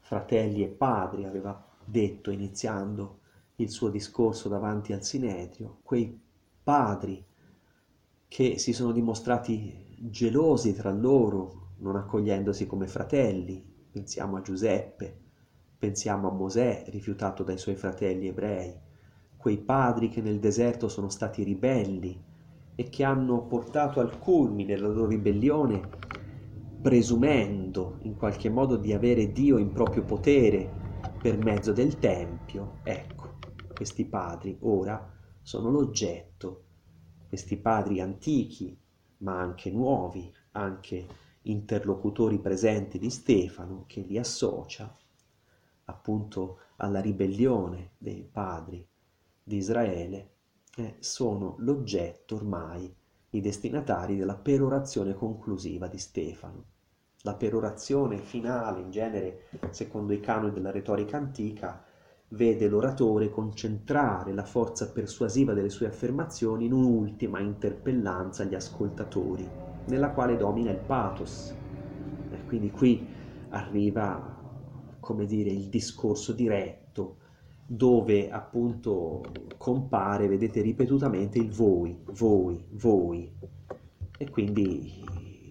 [0.00, 3.20] fratelli e padri, aveva detto iniziando
[3.56, 6.20] il suo discorso davanti al Sinedrio, quei
[6.62, 7.24] padri
[8.28, 15.16] che si sono dimostrati gelosi tra loro, non accogliendosi come fratelli, pensiamo a Giuseppe,
[15.78, 18.74] pensiamo a Mosè rifiutato dai suoi fratelli ebrei,
[19.36, 22.20] quei padri che nel deserto sono stati ribelli
[22.74, 25.88] e che hanno portato al culmine la loro ribellione
[26.86, 30.70] presumendo in qualche modo di avere Dio in proprio potere
[31.20, 33.38] per mezzo del Tempio, ecco,
[33.74, 35.12] questi padri ora
[35.42, 36.65] sono l'oggetto,
[37.28, 38.76] questi padri antichi,
[39.18, 41.06] ma anche nuovi, anche
[41.42, 44.94] interlocutori presenti di Stefano, che li associa
[45.86, 48.86] appunto alla ribellione dei padri
[49.42, 50.30] di Israele,
[50.76, 52.94] eh, sono l'oggetto ormai,
[53.30, 56.64] i destinatari della perorazione conclusiva di Stefano.
[57.22, 61.84] La perorazione finale, in genere, secondo i canoni della retorica antica,
[62.28, 69.48] vede l'oratore concentrare la forza persuasiva delle sue affermazioni in un'ultima interpellanza agli ascoltatori,
[69.86, 71.54] nella quale domina il pathos.
[72.30, 73.06] E quindi qui
[73.50, 74.36] arriva,
[74.98, 77.18] come dire, il discorso diretto,
[77.66, 79.22] dove appunto
[79.56, 83.32] compare, vedete, ripetutamente il voi, voi, voi.
[84.18, 85.04] E quindi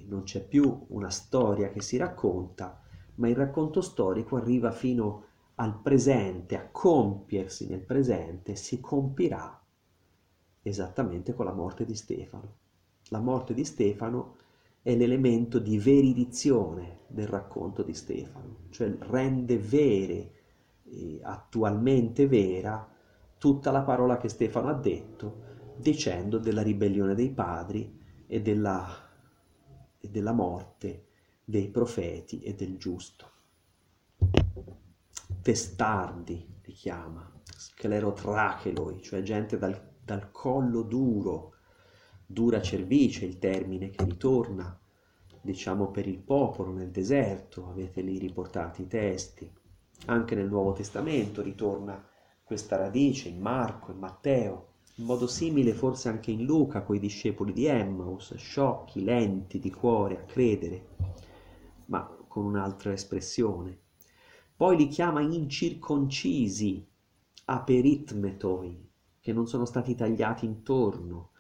[0.08, 2.80] non c'è più una storia che si racconta,
[3.16, 9.62] ma il racconto storico arriva fino a al presente, a compiersi nel presente, si compirà
[10.62, 12.56] esattamente con la morte di Stefano.
[13.10, 14.36] La morte di Stefano
[14.82, 20.32] è l'elemento di veridizione del racconto di Stefano, cioè rende vere,
[21.22, 22.88] attualmente vera,
[23.38, 25.44] tutta la parola che Stefano ha detto,
[25.78, 28.88] dicendo della ribellione dei padri e della,
[30.00, 31.08] e della morte
[31.44, 33.34] dei profeti e del giusto
[35.46, 41.54] testardi, li chiama, sclerotracheloi, cioè gente dal, dal collo duro,
[42.26, 44.76] dura cervice il termine che ritorna,
[45.40, 49.48] diciamo per il popolo nel deserto, avete lì riportati i testi.
[50.06, 52.04] Anche nel Nuovo Testamento ritorna
[52.44, 57.00] questa radice in Marco, in Matteo, in modo simile forse anche in Luca con i
[57.00, 60.88] discepoli di Emmaus, sciocchi, lenti di cuore a credere,
[61.86, 63.84] ma con un'altra espressione
[64.56, 66.86] poi li chiama incirconcisi,
[67.46, 68.90] aperitmetoi,
[69.20, 71.32] che non sono stati tagliati intorno,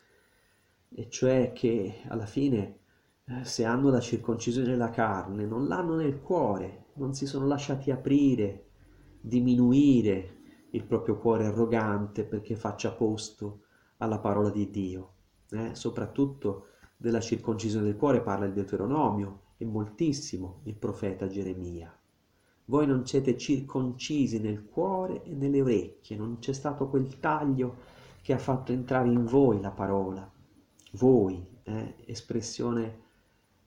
[0.89, 2.79] e cioè che alla fine
[3.25, 7.89] eh, se hanno la circoncisione della carne, non l'hanno nel cuore, non si sono lasciati
[7.89, 8.65] aprire,
[9.19, 10.35] diminuire
[10.71, 13.61] il proprio cuore arrogante perché faccia posto
[13.97, 15.13] alla parola di Dio.
[15.49, 15.73] Eh?
[15.73, 21.97] Soprattutto della circoncisione del cuore parla il Deuteronomio e moltissimo il profeta Geremia.
[22.67, 27.75] Voi non siete circoncisi nel cuore e nelle orecchie, non c'è stato quel taglio
[28.23, 30.27] che ha fatto entrare in voi la parola.
[30.93, 33.01] Voi, eh, espressione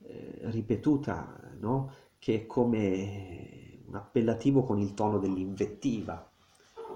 [0.03, 1.93] eh, ripetuta, no?
[2.19, 6.29] che è come un appellativo con il tono dell'invettiva.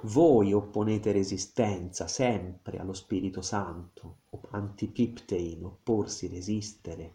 [0.02, 4.16] Voi opponete resistenza sempre allo Spirito Santo,
[4.50, 7.14] antipiptein, opporsi, resistere.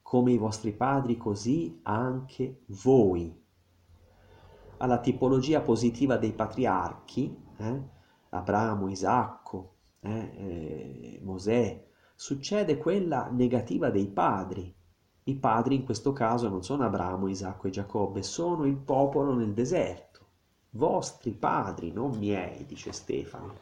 [0.00, 3.44] Come i vostri padri, così anche voi
[4.78, 7.82] alla tipologia positiva dei patriarchi, eh,
[8.30, 14.74] Abramo, Isacco, eh, eh, Mosè, succede quella negativa dei padri.
[15.24, 19.52] I padri in questo caso non sono Abramo, Isacco e Giacobbe, sono il popolo nel
[19.52, 20.24] deserto.
[20.70, 23.54] Vostri padri, non miei, dice Stefano.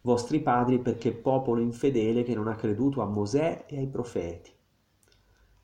[0.00, 4.50] Vostri padri perché popolo infedele che non ha creduto a Mosè e ai profeti.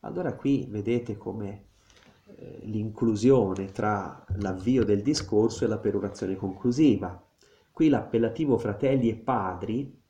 [0.01, 1.68] Allora qui vedete come
[2.37, 7.23] eh, l'inclusione tra l'avvio del discorso e la perorazione conclusiva.
[7.73, 10.01] Qui l'appellativo fratelli e padri,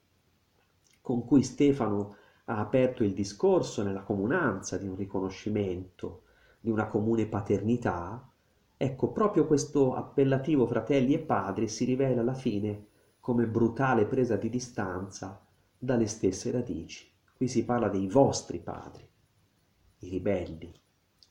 [1.01, 2.17] con cui Stefano
[2.47, 6.23] ha aperto il discorso nella comunanza di un riconoscimento,
[6.61, 8.27] di una comune paternità,
[8.77, 12.87] ecco, proprio questo appellativo fratelli e padri si rivela alla fine
[13.21, 15.41] come brutale presa di distanza
[15.79, 17.07] dalle stesse radici.
[17.37, 19.07] Qui si parla dei vostri padri,
[19.99, 20.73] i ribelli.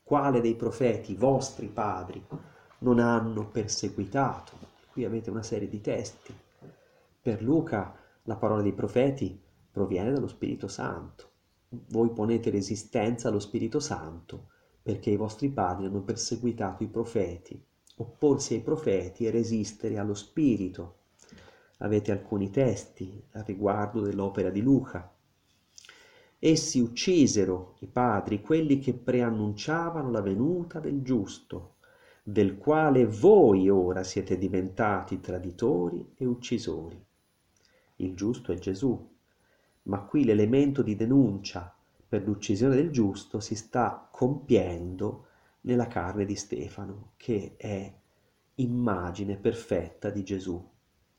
[0.07, 2.25] Quale dei profeti, vostri padri,
[2.77, 4.53] non hanno perseguitato?
[4.89, 6.33] Qui avete una serie di testi.
[7.21, 7.93] Per Luca
[8.23, 9.37] la parola dei profeti
[9.69, 11.29] proviene dallo Spirito Santo.
[11.89, 14.51] Voi ponete resistenza allo Spirito Santo
[14.81, 17.61] perché i vostri padri hanno perseguitato i profeti.
[17.97, 20.99] Opporsi ai profeti e resistere allo Spirito.
[21.79, 25.13] Avete alcuni testi a riguardo dell'opera di Luca.
[26.39, 31.77] Essi uccisero i padri, quelli che preannunciavano la venuta del giusto,
[32.21, 37.03] del quale voi ora siete diventati traditori e uccisori.
[37.95, 39.15] Il giusto è Gesù,
[39.83, 41.73] ma qui l'elemento di denuncia
[42.07, 45.25] per l'uccisione del giusto si sta compiendo
[45.61, 47.91] nella carne di Stefano, che è
[48.55, 50.63] immagine perfetta di Gesù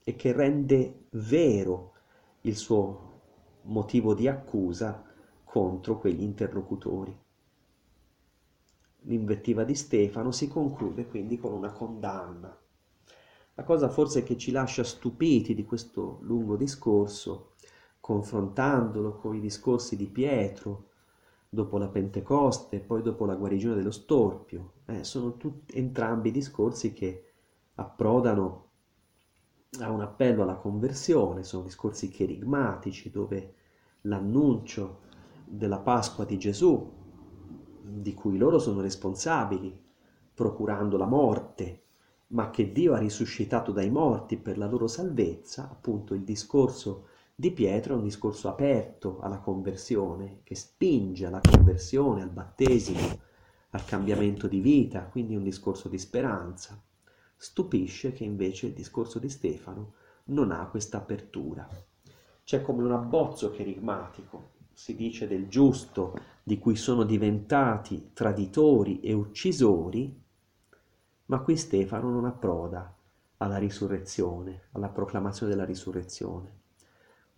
[0.05, 1.95] e che rende vero
[2.43, 3.21] il suo
[3.63, 5.08] motivo di accusa
[5.49, 7.17] contro quegli interlocutori.
[9.03, 12.55] L'invettiva di Stefano si conclude quindi con una condanna.
[13.55, 17.55] La cosa forse che ci lascia stupiti di questo lungo discorso
[17.99, 20.91] confrontandolo con i discorsi di Pietro
[21.49, 24.73] dopo la Pentecoste e poi dopo la guarigione dello storpio.
[24.85, 27.25] Eh, sono tutti, entrambi discorsi che
[27.77, 28.67] approdano
[29.81, 33.55] a un appello alla conversione, sono discorsi cherigmatici dove
[34.03, 35.07] l'annuncio
[35.49, 36.93] della Pasqua di Gesù,
[37.81, 39.77] di cui loro sono responsabili,
[40.35, 41.83] procurando la morte,
[42.29, 47.51] ma che Dio ha risuscitato dai morti per la loro salvezza, appunto il discorso di
[47.53, 53.19] Pietro è un discorso aperto alla conversione, che spinge alla conversione, al battesimo,
[53.71, 56.81] al cambiamento di vita, quindi un discorso di speranza.
[57.37, 59.93] Stupisce che invece il discorso di Stefano
[60.25, 61.67] non ha questa apertura.
[62.43, 69.13] C'è come un abbozzo cherigmatico, si dice del giusto, di cui sono diventati traditori e
[69.13, 70.23] uccisori,
[71.27, 72.95] ma qui Stefano non approda
[73.39, 76.59] alla risurrezione, alla proclamazione della risurrezione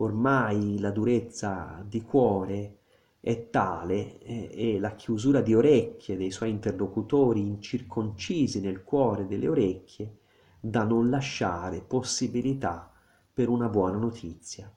[0.01, 2.79] ormai la durezza di cuore
[3.19, 9.47] è tale e, e la chiusura di orecchie dei suoi interlocutori incirconcisi nel cuore delle
[9.47, 10.17] orecchie
[10.59, 12.91] da non lasciare possibilità
[13.33, 14.71] per una buona notizia.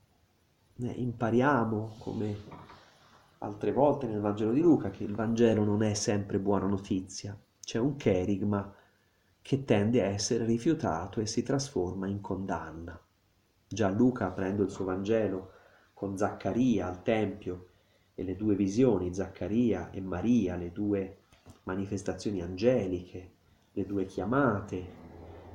[0.77, 2.37] Eh, impariamo, come
[3.39, 7.79] altre volte nel Vangelo di Luca, che il Vangelo non è sempre buona notizia, c'è
[7.79, 8.75] un cherigma
[9.41, 13.01] che tende a essere rifiutato e si trasforma in condanna.
[13.69, 15.53] Già Luca, aprendo il suo Vangelo
[15.93, 17.69] con Zaccaria al Tempio
[18.17, 21.19] e le due visioni, Zaccaria e Maria, le due
[21.65, 23.31] manifestazioni angeliche,
[23.71, 24.87] le due chiamate,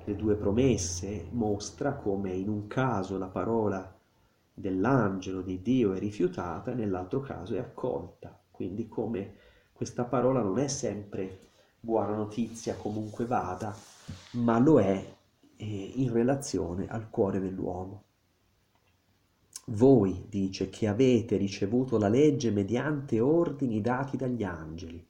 [0.05, 3.98] le due promesse, mostra come in un caso la parola
[4.59, 8.37] dell'angelo di Dio è rifiutata nell'altro caso è accolta.
[8.51, 9.35] Quindi come
[9.71, 11.47] questa parola non è sempre
[11.79, 13.73] buona notizia comunque vada,
[14.31, 15.15] ma lo è
[15.55, 18.03] eh, in relazione al cuore dell'uomo.
[19.67, 25.07] Voi, dice, che avete ricevuto la legge mediante ordini dati dagli angeli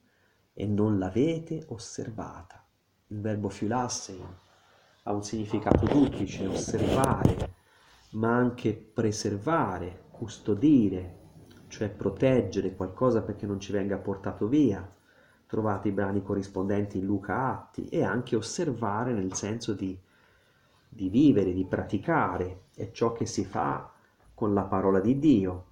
[0.54, 2.64] e non l'avete osservata.
[3.08, 4.22] Il verbo fiulassein
[5.04, 7.54] ha un significato duplice, osservare,
[8.12, 11.18] ma anche preservare, custodire,
[11.68, 14.88] cioè proteggere qualcosa perché non ci venga portato via.
[15.46, 19.98] Trovate i brani corrispondenti in Luca Atti e anche osservare nel senso di,
[20.88, 22.64] di vivere, di praticare.
[22.74, 23.92] È ciò che si fa
[24.34, 25.66] con la parola di Dio,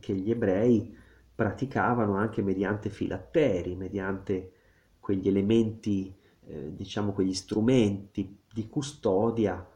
[0.00, 0.96] che gli ebrei
[1.34, 4.52] praticavano anche mediante filatteri, mediante
[5.00, 6.14] quegli elementi,
[6.46, 9.66] eh, diciamo quegli strumenti di custodia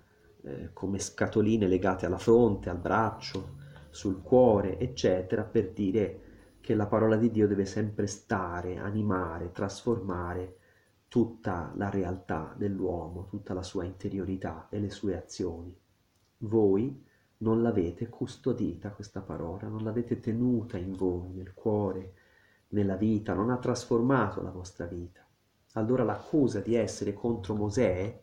[0.48, 3.56] eh, come scatoline legate alla fronte, al braccio,
[3.90, 6.20] sul cuore, eccetera, per dire
[6.60, 10.56] che la parola di Dio deve sempre stare, animare, trasformare
[11.08, 15.74] tutta la realtà dell'uomo, tutta la sua interiorità e le sue azioni.
[16.38, 17.04] Voi
[17.38, 22.14] non l'avete custodita questa parola, non l'avete tenuta in voi, nel cuore,
[22.68, 25.26] nella vita, non ha trasformato la vostra vita.
[25.72, 28.22] Allora l'accusa di essere contro Mosè,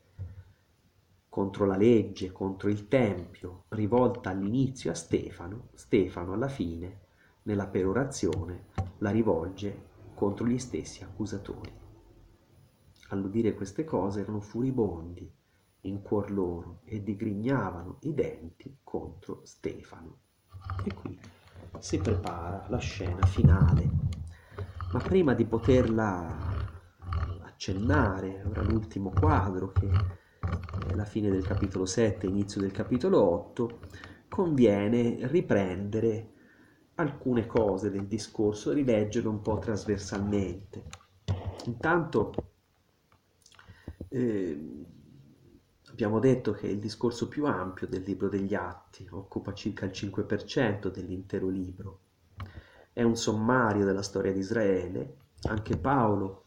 [1.36, 7.02] contro la legge, contro il Tempio, rivolta all'inizio a Stefano, Stefano alla fine,
[7.42, 8.68] nella perorazione,
[9.00, 11.74] la rivolge contro gli stessi accusatori.
[13.10, 15.30] All'udire queste cose erano furibondi
[15.82, 20.20] in cuor loro e digrignavano i denti contro Stefano.
[20.86, 21.20] E qui
[21.80, 23.90] si prepara la scena finale.
[24.94, 26.34] Ma prima di poterla
[27.42, 30.24] accennare, ora l'ultimo quadro che
[30.96, 33.80] la fine del capitolo 7, inizio del capitolo 8,
[34.30, 36.32] conviene riprendere
[36.96, 40.84] alcune cose del discorso e rileggerlo un po' trasversalmente.
[41.66, 42.34] Intanto
[44.10, 44.86] eh,
[45.90, 50.92] abbiamo detto che il discorso più ampio del libro degli Atti, occupa circa il 5%
[50.92, 52.00] dell'intero libro.
[52.94, 55.18] È un sommario della storia di Israele.
[55.48, 56.46] Anche Paolo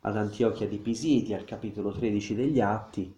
[0.00, 3.14] ad Antiochia di Pisidia, al capitolo 13 degli Atti,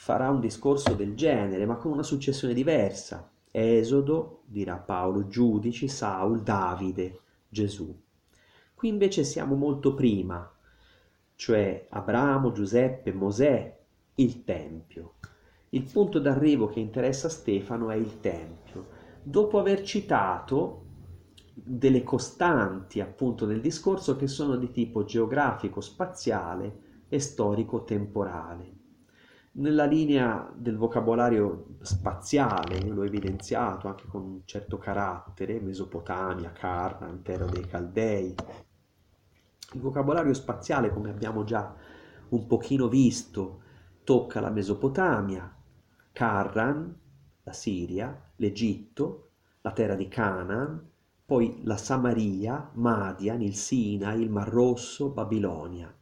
[0.00, 3.30] farà un discorso del genere, ma con una successione diversa.
[3.50, 7.94] Esodo, dirà Paolo, giudici, Saul, Davide, Gesù.
[8.74, 10.50] Qui invece siamo molto prima,
[11.34, 13.78] cioè Abramo, Giuseppe, Mosè,
[14.14, 15.16] il Tempio.
[15.68, 18.86] Il punto d'arrivo che interessa Stefano è il Tempio.
[19.22, 20.86] Dopo aver citato
[21.52, 28.78] delle costanti appunto del discorso che sono di tipo geografico, spaziale e storico temporale.
[29.52, 37.22] Nella linea del vocabolario spaziale, io l'ho evidenziato anche con un certo carattere, Mesopotamia, Carran,
[37.22, 38.32] terra dei Caldei.
[39.72, 41.74] Il vocabolario spaziale, come abbiamo già
[42.28, 43.62] un pochino visto,
[44.04, 45.52] tocca la Mesopotamia,
[46.12, 46.96] Carran,
[47.42, 49.30] la Siria, l'Egitto,
[49.62, 50.88] la terra di Canaan,
[51.26, 55.92] poi la Samaria, Madian, il Sinai, il Mar Rosso, Babilonia.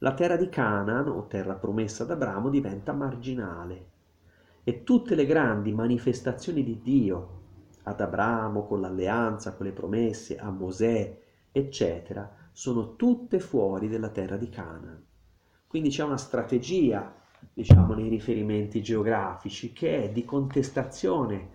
[0.00, 3.86] La terra di Canaan, o terra promessa ad Abramo, diventa marginale
[4.62, 7.40] e tutte le grandi manifestazioni di Dio
[7.84, 11.18] ad Abramo con l'alleanza, con le promesse, a Mosè,
[11.50, 15.02] eccetera, sono tutte fuori della terra di Canaan.
[15.66, 17.14] Quindi c'è una strategia,
[17.54, 21.54] diciamo, nei riferimenti geografici che è di contestazione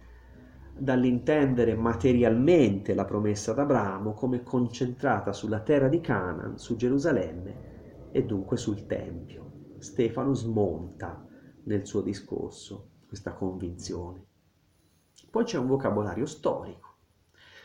[0.75, 7.70] dall'intendere materialmente la promessa ad Abramo come concentrata sulla terra di Canaan, su Gerusalemme
[8.11, 9.75] e dunque sul Tempio.
[9.79, 11.25] Stefano smonta
[11.63, 14.25] nel suo discorso questa convinzione.
[15.29, 16.89] Poi c'è un vocabolario storico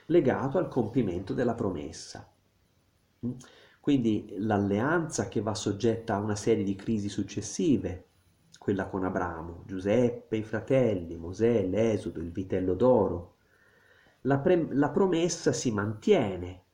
[0.07, 2.31] legato al compimento della promessa.
[3.81, 8.05] Quindi l'alleanza che va soggetta a una serie di crisi successive,
[8.59, 13.37] quella con Abramo, Giuseppe, i fratelli, Mosè, l'Esodo, il vitello d'oro.
[14.23, 16.65] La, pre- la promessa si mantiene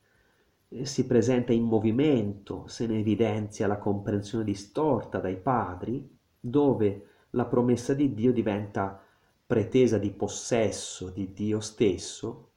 [0.81, 6.09] si presenta in movimento, se ne evidenzia la comprensione distorta dai padri,
[6.39, 9.01] dove la promessa di Dio diventa
[9.45, 12.49] pretesa di possesso di Dio stesso,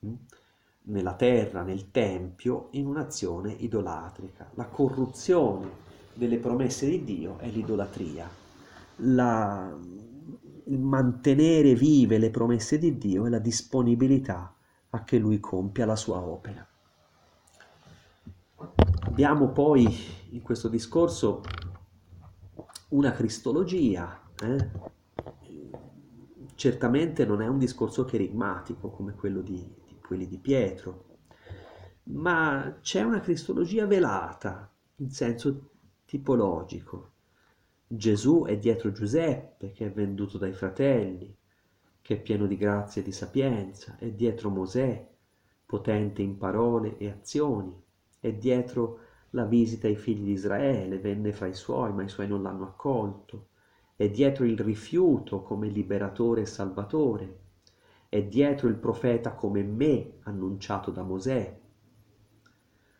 [0.00, 0.14] hm,
[0.84, 4.50] nella terra, nel Tempio, in un'azione idolatrica.
[4.54, 5.80] La corruzione
[6.14, 8.28] delle promesse di Dio è l'idolatria.
[8.96, 9.76] La,
[10.64, 14.54] il mantenere vive le promesse di Dio è la disponibilità
[14.90, 16.66] a che Lui compia la sua opera.
[19.02, 19.86] Abbiamo poi
[20.30, 21.42] in questo discorso
[22.88, 24.70] una cristologia, eh?
[26.54, 29.56] certamente non è un discorso cherigmatico come quello di,
[29.86, 31.06] di quelli di Pietro,
[32.04, 35.70] ma c'è una cristologia velata in senso
[36.04, 37.10] tipologico.
[37.86, 41.36] Gesù è dietro Giuseppe che è venduto dai fratelli,
[42.00, 45.10] che è pieno di grazia e di sapienza, è dietro Mosè,
[45.64, 47.74] potente in parole e azioni,
[48.24, 49.00] e dietro
[49.30, 52.64] la visita ai figli di Israele, venne fra i suoi, ma i suoi non l'hanno
[52.64, 53.48] accolto,
[53.96, 57.38] e dietro il rifiuto come liberatore e salvatore,
[58.08, 61.60] e dietro il profeta come me annunciato da Mosè.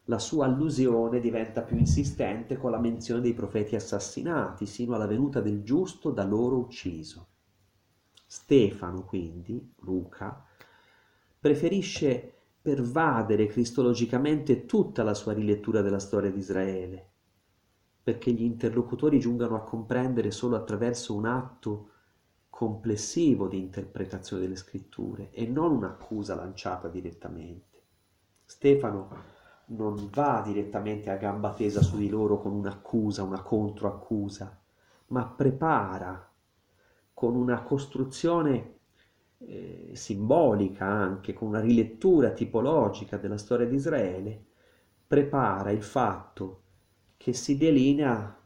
[0.07, 5.41] La sua allusione diventa più insistente con la menzione dei profeti assassinati, sino alla venuta
[5.41, 7.29] del giusto da loro ucciso.
[8.27, 10.45] Stefano, quindi, Luca,
[11.39, 17.11] preferisce pervadere cristologicamente tutta la sua rilettura della storia di Israele,
[18.03, 21.89] perché gli interlocutori giungano a comprendere solo attraverso un atto
[22.49, 27.83] complessivo di interpretazione delle scritture e non un'accusa lanciata direttamente.
[28.45, 29.09] Stefano
[29.67, 34.57] non va direttamente a gamba tesa su di loro con un'accusa, una controaccusa,
[35.09, 36.31] ma prepara
[37.13, 38.72] con una costruzione
[39.47, 44.45] eh, simbolica anche, con una rilettura tipologica della storia di Israele,
[45.07, 46.63] prepara il fatto
[47.17, 48.41] che si delinea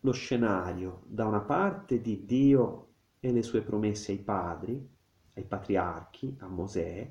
[0.00, 2.86] lo scenario da una parte di Dio
[3.20, 4.88] e le sue promesse ai padri,
[5.34, 7.10] ai patriarchi, a Mosè,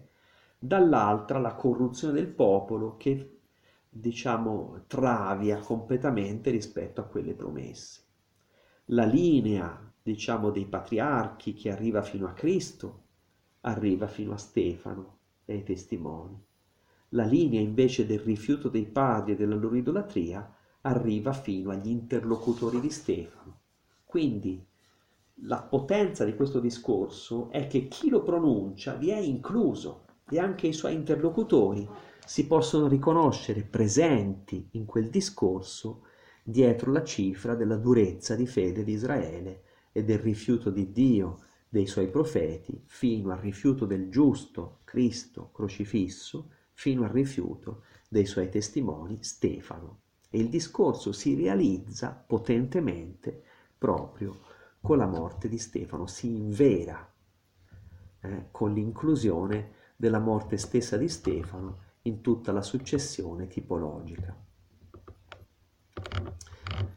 [0.57, 3.39] dall'altra la corruzione del popolo che
[3.89, 8.01] diciamo travia completamente rispetto a quelle promesse.
[8.85, 13.03] La linea diciamo, dei patriarchi che arriva fino a Cristo,
[13.61, 16.41] arriva fino a Stefano e ai testimoni.
[17.09, 20.49] La linea invece del rifiuto dei padri e della loro idolatria
[20.81, 23.59] arriva fino agli interlocutori di Stefano.
[24.05, 24.65] Quindi
[25.41, 30.67] la potenza di questo discorso è che chi lo pronuncia vi è incluso e anche
[30.67, 31.85] i suoi interlocutori
[32.25, 36.03] si possono riconoscere presenti in quel discorso
[36.41, 39.63] dietro la cifra della durezza di fede di Israele
[39.97, 46.51] e del rifiuto di Dio, dei suoi profeti, fino al rifiuto del giusto Cristo crocifisso,
[46.73, 50.01] fino al rifiuto dei suoi testimoni Stefano.
[50.29, 53.41] E il discorso si realizza potentemente
[53.75, 54.37] proprio
[54.81, 57.11] con la morte di Stefano, si invera
[58.19, 64.46] eh, con l'inclusione della morte stessa di Stefano in tutta la successione tipologica.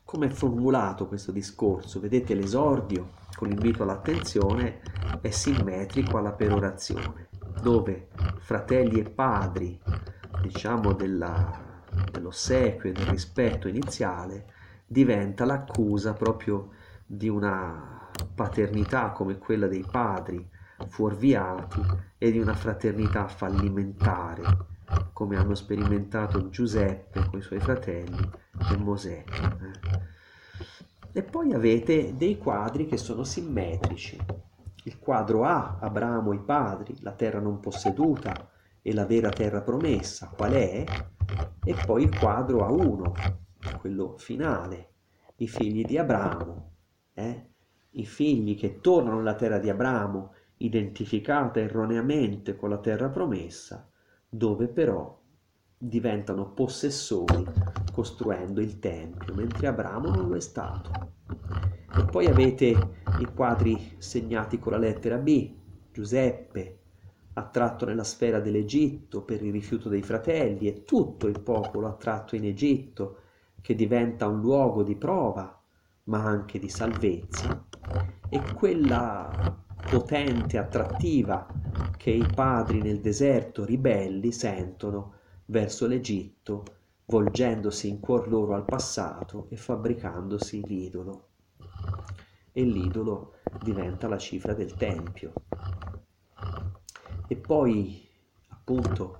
[0.04, 2.00] Come è formulato questo discorso?
[2.00, 4.80] Vedete l'esordio con l'invito all'attenzione
[5.20, 9.80] è simmetrico alla perorazione, dove fratelli e padri,
[10.36, 14.46] diciamo della, dell'ossequio e del rispetto iniziale,
[14.86, 16.70] diventa l'accusa proprio
[17.06, 20.48] di una paternità come quella dei padri
[20.86, 24.56] fuorviati e di una fraternità fallimentare
[25.12, 28.30] come hanno sperimentato Giuseppe con i suoi fratelli
[28.72, 29.24] e Mosè.
[29.24, 30.08] Eh.
[31.12, 34.18] E poi avete dei quadri che sono simmetrici.
[34.84, 38.48] Il quadro A, Abramo, i padri, la terra non posseduta
[38.80, 40.84] e la vera terra promessa, qual è?
[41.64, 44.92] E poi il quadro A1, quello finale,
[45.36, 46.72] i figli di Abramo,
[47.12, 47.48] eh?
[47.90, 53.89] i figli che tornano nella terra di Abramo, identificata erroneamente con la terra promessa,
[54.30, 55.20] dove però
[55.76, 57.52] diventano possessori
[57.90, 60.98] costruendo il Tempio, mentre Abramo non lo è stato.
[61.92, 65.58] E poi avete i quadri segnati con la lettera B,
[65.92, 66.78] Giuseppe,
[67.32, 72.44] attratto nella sfera dell'Egitto per il rifiuto dei fratelli e tutto il popolo attratto in
[72.44, 73.18] Egitto
[73.60, 75.60] che diventa un luogo di prova,
[76.04, 77.66] ma anche di salvezza,
[78.28, 81.54] e quella potente, attrattiva
[81.96, 85.14] che i padri nel deserto ribelli sentono
[85.46, 86.64] verso l'Egitto,
[87.06, 91.28] volgendosi in cuor loro al passato e fabbricandosi l'idolo.
[92.52, 95.32] E l'idolo diventa la cifra del Tempio.
[97.26, 98.08] E poi,
[98.48, 99.18] appunto,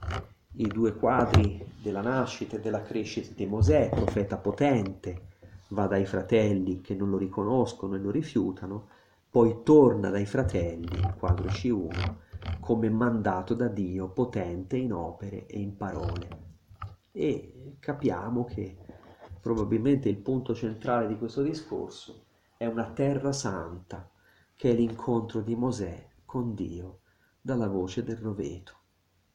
[0.53, 5.28] i due quadri della nascita e della crescita di Mosè, profeta potente,
[5.69, 8.89] va dai fratelli che non lo riconoscono e lo rifiutano,
[9.31, 12.16] poi torna dai fratelli, quadro C1,
[12.59, 16.48] come mandato da Dio potente in opere e in parole.
[17.12, 18.77] E capiamo che
[19.40, 22.24] probabilmente il punto centrale di questo discorso
[22.57, 24.11] è una terra santa,
[24.57, 27.02] che è l'incontro di Mosè con Dio
[27.40, 28.78] dalla voce del roveto,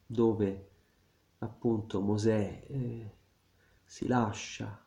[0.06, 0.70] dove
[1.38, 3.12] appunto Mosè eh,
[3.86, 4.78] si lascia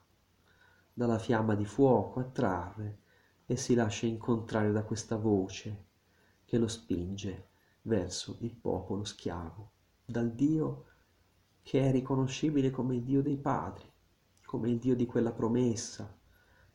[0.93, 3.07] dalla fiamma di fuoco attrarre
[3.51, 5.87] e si lascia incontrare da questa voce
[6.45, 7.49] che lo spinge
[7.83, 9.71] verso il popolo schiavo,
[10.05, 10.85] dal Dio
[11.63, 13.91] che è riconoscibile come il Dio dei padri,
[14.45, 16.15] come il Dio di quella promessa,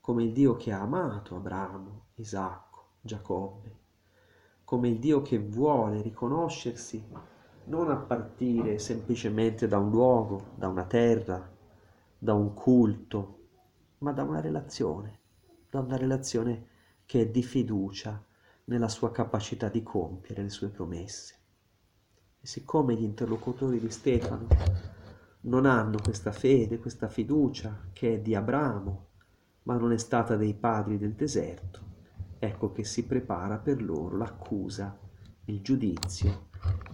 [0.01, 3.77] come il Dio che ha amato Abramo, Isacco, Giacobbe,
[4.63, 7.05] come il Dio che vuole riconoscersi
[7.65, 11.55] non a partire semplicemente da un luogo, da una terra,
[12.17, 13.41] da un culto,
[13.99, 15.21] ma da una relazione
[15.73, 16.67] da una relazione
[17.03, 18.23] che è di fiducia
[18.65, 21.35] nella sua capacità di compiere le sue promesse.
[22.39, 24.47] E siccome gli interlocutori di Stefano
[25.41, 29.07] non hanno questa fede, questa fiducia che è di Abramo,
[29.63, 31.81] ma non è stata dei padri del deserto,
[32.37, 34.95] ecco che si prepara per loro l'accusa,
[35.45, 36.49] il giudizio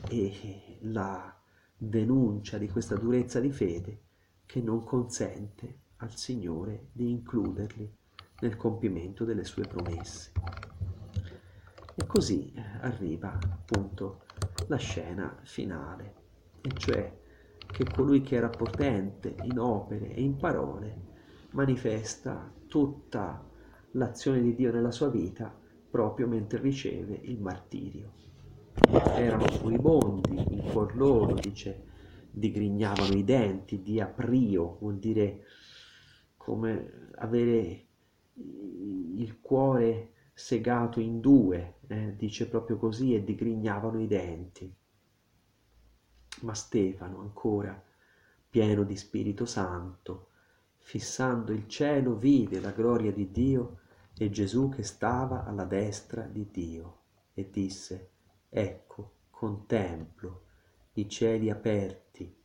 [0.09, 1.37] e la
[1.75, 4.03] denuncia di questa durezza di fede
[4.45, 7.97] che non consente al Signore di includerli
[8.41, 10.31] nel compimento delle sue promesse.
[11.95, 14.21] E così arriva appunto
[14.67, 16.13] la scena finale,
[16.61, 17.17] e cioè
[17.71, 21.07] che colui che era potente in opere e in parole
[21.51, 23.45] manifesta tutta
[23.91, 25.53] l'azione di Dio nella sua vita
[25.89, 28.13] proprio mentre riceve il martirio.
[29.15, 31.85] Erano furibondi, in cuor loro, dice,
[32.31, 35.45] digrignavano i denti, di aprio, vuol dire
[36.37, 37.88] come avere
[38.41, 44.73] il cuore segato in due, eh, dice proprio così, e digrignavano i denti.
[46.41, 47.83] Ma Stefano ancora,
[48.49, 50.29] pieno di Spirito Santo,
[50.77, 53.79] fissando il cielo, vide la gloria di Dio
[54.17, 56.97] e Gesù che stava alla destra di Dio
[57.33, 58.09] e disse,
[58.49, 60.43] ecco, contemplo
[60.93, 62.35] i cieli aperti,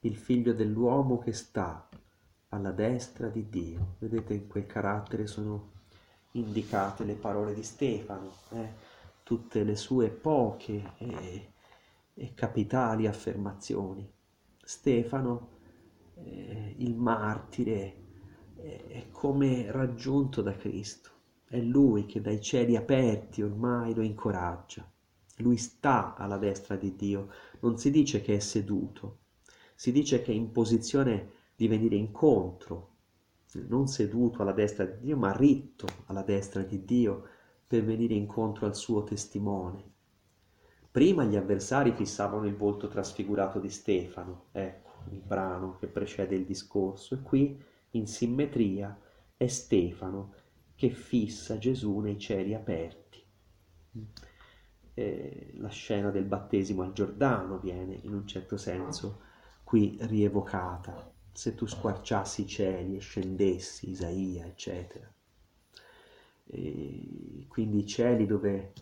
[0.00, 1.88] il figlio dell'uomo che sta
[2.50, 3.96] alla destra di Dio.
[3.98, 5.78] Vedete in quel carattere sono
[6.32, 8.68] indicate le parole di Stefano, eh?
[9.22, 11.52] tutte le sue poche e,
[12.14, 14.08] e capitali affermazioni.
[14.62, 15.48] Stefano,
[16.14, 18.00] eh, il martire,
[18.60, 21.08] è come raggiunto da Cristo.
[21.46, 24.88] È Lui che dai cieli aperti ormai lo incoraggia.
[25.38, 29.18] Lui sta alla destra di Dio, non si dice che è seduto,
[29.74, 32.88] si dice che è in posizione di venire incontro,
[33.68, 37.24] non seduto alla destra di Dio, ma ritto alla destra di Dio
[37.66, 39.84] per venire incontro al suo testimone.
[40.90, 46.46] Prima gli avversari fissavano il volto trasfigurato di Stefano, ecco il brano che precede il
[46.46, 48.98] discorso, e qui in simmetria
[49.36, 50.32] è Stefano
[50.74, 53.22] che fissa Gesù nei cieli aperti.
[54.94, 59.20] Eh, la scena del battesimo al Giordano viene in un certo senso
[59.62, 61.18] qui rievocata.
[61.32, 65.10] Se tu squarciassi i cieli e scendessi, Isaia, eccetera.
[66.46, 68.72] E quindi i cieli dove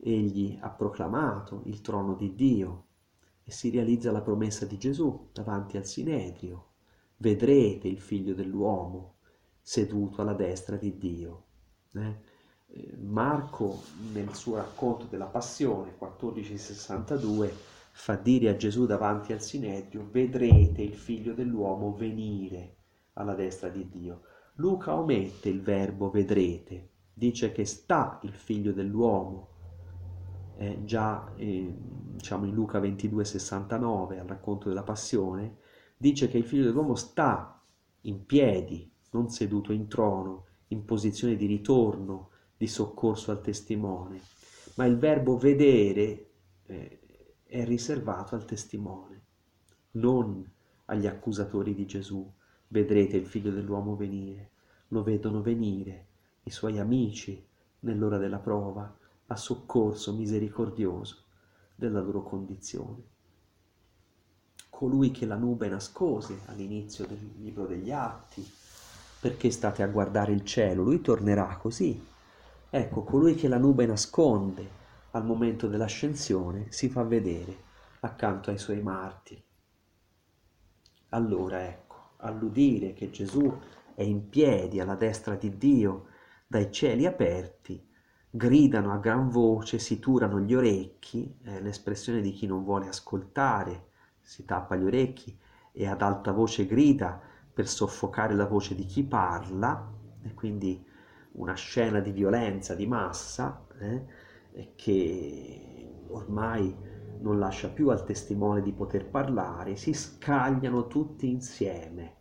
[0.00, 2.84] egli ha proclamato il trono di Dio
[3.42, 6.74] e si realizza la promessa di Gesù davanti al Sinedrio
[7.18, 9.14] vedrete il figlio dell'uomo
[9.60, 11.44] seduto alla destra di Dio.
[11.94, 12.14] Eh?
[12.66, 13.82] eh Marco
[14.12, 20.94] nel suo racconto della passione 1462 fa dire a Gesù davanti al Sinedrio vedrete il
[20.94, 22.74] figlio dell'uomo venire
[23.14, 24.20] alla destra di Dio.
[24.56, 29.48] Luca omette il verbo vedrete, dice che sta il figlio dell'uomo.
[30.58, 31.74] Eh, già eh,
[32.12, 35.56] diciamo in Luca 22,69 al racconto della passione,
[35.96, 37.58] dice che il figlio dell'uomo sta
[38.02, 42.28] in piedi, non seduto in trono, in posizione di ritorno,
[42.58, 44.20] di soccorso al testimone,
[44.74, 46.26] ma il verbo vedere
[46.66, 47.00] eh,
[47.46, 49.22] è riservato al testimone,
[49.92, 50.48] non
[50.86, 52.28] agli accusatori di Gesù.
[52.68, 54.50] Vedrete il figlio dell'uomo venire,
[54.88, 56.06] lo vedono venire
[56.42, 57.44] i suoi amici
[57.80, 58.96] nell'ora della prova
[59.28, 61.22] a soccorso misericordioso
[61.74, 63.14] della loro condizione
[64.76, 68.46] colui che la nube nascose all'inizio del libro degli Atti.
[69.18, 70.82] Perché state a guardare il cielo?
[70.82, 71.98] Lui tornerà così.
[72.68, 74.68] Ecco, colui che la nube nasconde
[75.16, 77.64] al momento dell'ascensione si fa vedere
[78.00, 79.42] accanto ai suoi martiri.
[81.10, 83.50] Allora ecco, all'udire che Gesù
[83.94, 86.08] è in piedi alla destra di Dio,
[86.46, 87.82] dai cieli aperti,
[88.28, 93.88] gridano a gran voce, si turano gli orecchi, è l'espressione di chi non vuole ascoltare,
[94.20, 95.36] si tappa gli orecchi
[95.72, 97.18] e ad alta voce grida
[97.54, 100.84] per soffocare la voce di chi parla, e quindi
[101.32, 104.24] una scena di violenza di massa eh,
[104.74, 106.74] che ormai
[107.20, 112.14] non lascia più al testimone di poter parlare, si scagliano tutti insieme.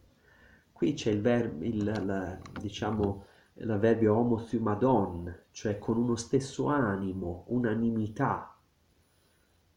[0.72, 3.26] Qui c'è il verbo, il, la, diciamo,
[3.60, 8.57] l'avverbio homothumadon, cioè con uno stesso animo, unanimità.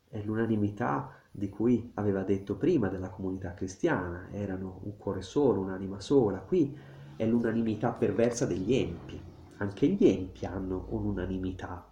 [0.09, 6.01] È l'unanimità di cui aveva detto prima della comunità cristiana, erano un cuore solo, un'anima
[6.01, 6.39] sola.
[6.39, 6.77] Qui
[7.17, 9.21] è l'unanimità perversa degli empi.
[9.59, 11.88] Anche gli empi hanno un'unanimità,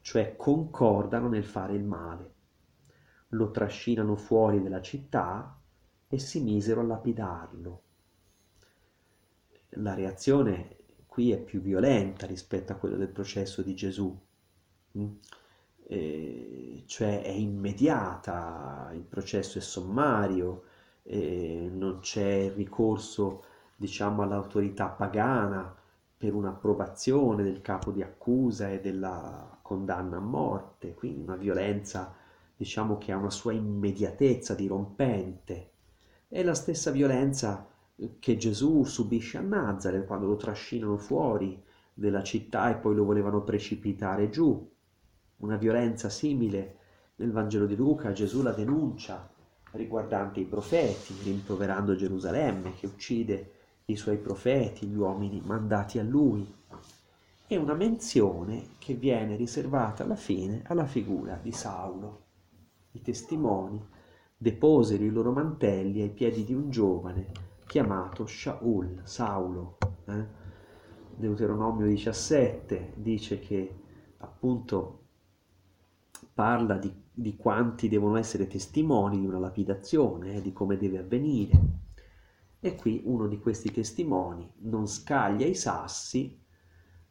[0.00, 2.34] cioè concordano nel fare il male.
[3.30, 5.58] Lo trascinano fuori della città
[6.08, 7.82] e si misero a lapidarlo.
[9.74, 14.18] La reazione qui è più violenta rispetto a quella del processo di Gesù.
[14.98, 15.08] Mm?
[15.90, 20.62] eh, cioè è immediata, il processo è sommario,
[21.02, 23.42] eh, non c'è ricorso
[23.74, 25.74] diciamo all'autorità pagana
[26.16, 32.12] per un'approvazione del capo di accusa e della condanna a morte, quindi una violenza
[32.56, 35.70] diciamo che ha una sua immediatezza dirompente.
[36.26, 37.68] È la stessa violenza
[38.18, 41.62] che Gesù subisce a Nazareth quando lo trascinano fuori
[41.94, 44.68] della città e poi lo volevano precipitare giù
[45.36, 46.78] una violenza simile
[47.16, 49.30] nel Vangelo di Luca, Gesù la denuncia
[49.72, 53.52] riguardante i profeti, rimproverando Gerusalemme che uccide
[53.84, 56.58] i suoi profeti, gli uomini mandati a lui.
[57.52, 62.26] E una menzione che viene riservata alla fine alla figura di Saulo.
[62.92, 63.84] I testimoni
[64.36, 67.32] deposero i loro mantelli ai piedi di un giovane
[67.66, 69.78] chiamato Shaul, Saulo.
[70.04, 70.26] Eh?
[71.16, 73.78] Deuteronomio 17 dice che
[74.18, 75.06] appunto
[76.32, 81.60] parla di, di quanti devono essere testimoni di una lapidazione, eh, di come deve avvenire.
[82.60, 86.39] E qui uno di questi testimoni non scaglia i sassi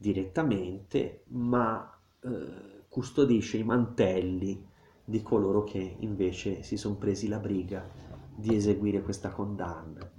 [0.01, 4.65] direttamente, ma eh, custodisce i mantelli
[5.03, 7.85] di coloro che invece si sono presi la briga
[8.34, 10.09] di eseguire questa condanna.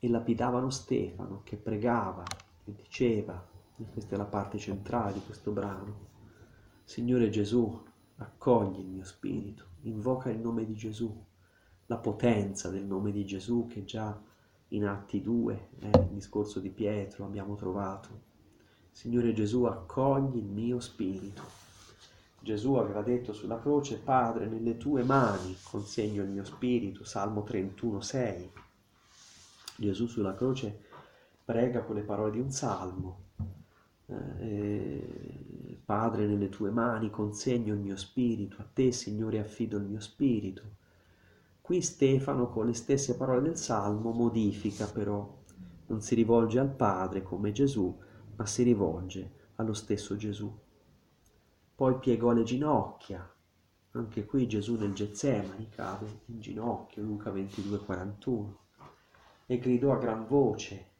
[0.00, 2.24] E lapidavano Stefano che pregava
[2.64, 6.10] e diceva, e questa è la parte centrale di questo brano,
[6.82, 7.80] Signore Gesù,
[8.16, 11.24] accogli il mio spirito, invoca il nome di Gesù,
[11.86, 14.20] la potenza del nome di Gesù che già
[14.72, 18.30] in Atti 2, eh, nel discorso di Pietro, abbiamo trovato.
[18.90, 21.42] Signore Gesù, accogli il mio spirito.
[22.40, 28.00] Gesù aveva detto sulla croce, Padre, nelle tue mani consegno il mio spirito, Salmo 31,
[28.00, 28.50] 6.
[29.76, 30.80] Gesù sulla croce
[31.44, 33.20] prega con le parole di un salmo.
[34.06, 40.00] Eh, Padre, nelle tue mani consegno il mio spirito, a te, Signore, affido il mio
[40.00, 40.80] spirito.
[41.62, 45.40] Qui Stefano, con le stesse parole del Salmo, modifica però,
[45.86, 47.96] non si rivolge al Padre come Gesù,
[48.34, 50.52] ma si rivolge allo stesso Gesù.
[51.74, 53.32] Poi piegò le ginocchia,
[53.92, 58.58] anche qui Gesù nel Getsemani cade in ginocchio, Luca 22, 41,
[59.46, 60.90] e gridò a gran voce,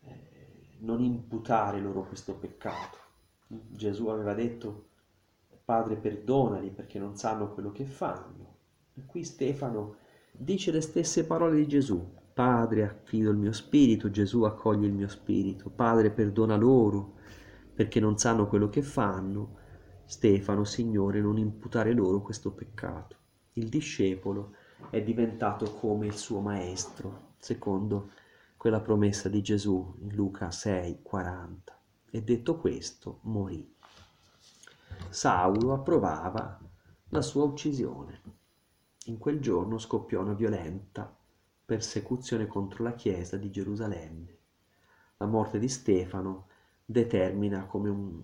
[0.00, 2.98] eh, non imputare loro questo peccato.
[3.46, 4.88] Gesù aveva detto,
[5.64, 8.58] Padre perdonali perché non sanno quello che fanno.
[9.06, 9.96] Qui Stefano
[10.32, 12.18] dice le stesse parole di Gesù.
[12.32, 15.70] Padre, affido il mio spirito, Gesù accoglie il mio spirito.
[15.70, 17.18] Padre, perdona loro
[17.74, 19.56] perché non sanno quello che fanno.
[20.04, 23.16] Stefano, Signore, non imputare loro questo peccato.
[23.54, 24.54] Il discepolo
[24.90, 28.10] è diventato come il suo maestro, secondo
[28.56, 31.78] quella promessa di Gesù in Luca 6, 40.
[32.10, 33.74] E detto questo, morì.
[35.08, 36.60] Saulo approvava
[37.08, 38.39] la sua uccisione.
[39.10, 41.12] In quel giorno scoppiò una violenta
[41.64, 44.36] persecuzione contro la Chiesa di Gerusalemme.
[45.16, 46.46] La morte di Stefano
[46.84, 48.20] determina come un,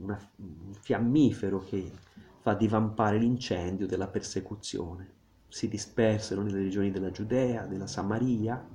[0.00, 1.92] una, un fiammifero che
[2.40, 5.12] fa divampare l'incendio della persecuzione.
[5.46, 8.68] Si dispersero nelle regioni della Giudea, della Samaria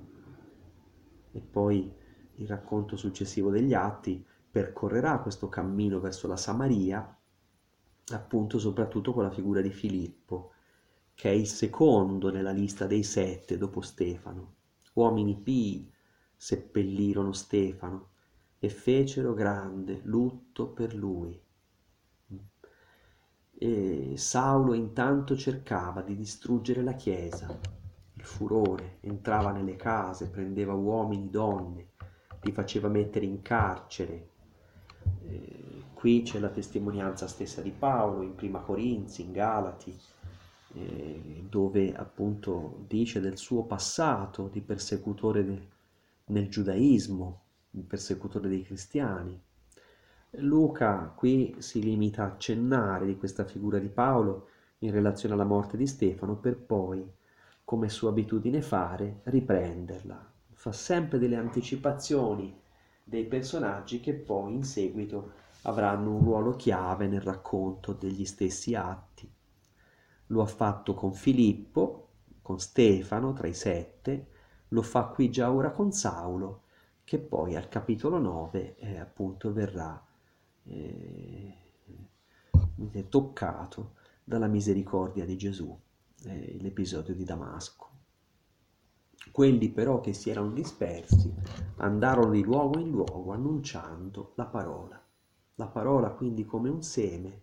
[1.34, 1.94] e poi
[2.36, 7.14] il racconto successivo degli Atti percorrerà questo cammino verso la Samaria,
[8.14, 10.54] appunto soprattutto con la figura di Filippo,
[11.18, 14.54] che è il secondo nella lista dei sette dopo Stefano.
[14.94, 15.92] Uomini pii
[16.36, 18.10] seppellirono Stefano
[18.60, 21.42] e fecero grande lutto per lui.
[23.52, 27.48] E Saulo intanto cercava di distruggere la chiesa.
[28.14, 31.94] Il furore entrava nelle case, prendeva uomini, donne,
[32.42, 34.30] li faceva mettere in carcere.
[35.24, 40.00] Eh, qui c'è la testimonianza stessa di Paolo in Prima Corinzi, in Galati,
[40.80, 45.68] eh, dove appunto dice del suo passato di persecutore de,
[46.26, 47.42] nel giudaismo,
[47.72, 49.40] il persecutore dei cristiani.
[50.32, 54.50] Luca qui si limita a accennare di questa figura di Paolo
[54.80, 57.04] in relazione alla morte di Stefano per poi,
[57.64, 60.32] come sua abitudine fare, riprenderla.
[60.54, 62.56] Fa sempre delle anticipazioni
[63.04, 65.32] dei personaggi che poi in seguito
[65.64, 69.36] avranno un ruolo chiave nel racconto degli stessi atti
[70.28, 72.08] lo ha fatto con Filippo,
[72.42, 74.28] con Stefano tra i sette,
[74.70, 76.64] lo fa qui già ora con Saulo,
[77.04, 80.06] che poi al capitolo 9 eh, appunto verrà
[80.66, 81.56] eh,
[83.08, 83.94] toccato
[84.24, 85.78] dalla misericordia di Gesù,
[86.26, 87.86] eh, l'episodio di Damasco.
[89.32, 91.34] Quelli però che si erano dispersi
[91.78, 95.02] andarono di luogo in luogo annunciando la parola.
[95.56, 97.42] La parola quindi come un seme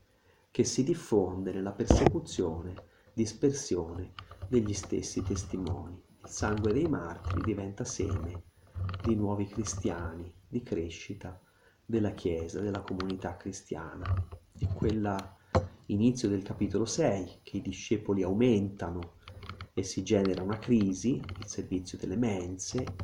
[0.55, 2.83] che si diffonde nella persecuzione,
[3.13, 4.15] dispersione
[4.47, 6.01] degli stessi testimoni.
[6.21, 8.45] Il sangue dei martiri diventa seme
[9.01, 11.43] di nuovi cristiani, di crescita
[11.85, 14.17] della Chiesa, della comunità cristiana.
[14.57, 15.37] E quella
[15.87, 19.17] inizio del capitolo 6, che i discepoli aumentano
[19.73, 23.01] e si genera una crisi, il servizio delle mense,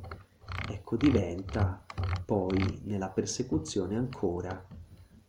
[0.62, 1.84] ecco, diventa
[2.24, 4.64] poi nella persecuzione ancora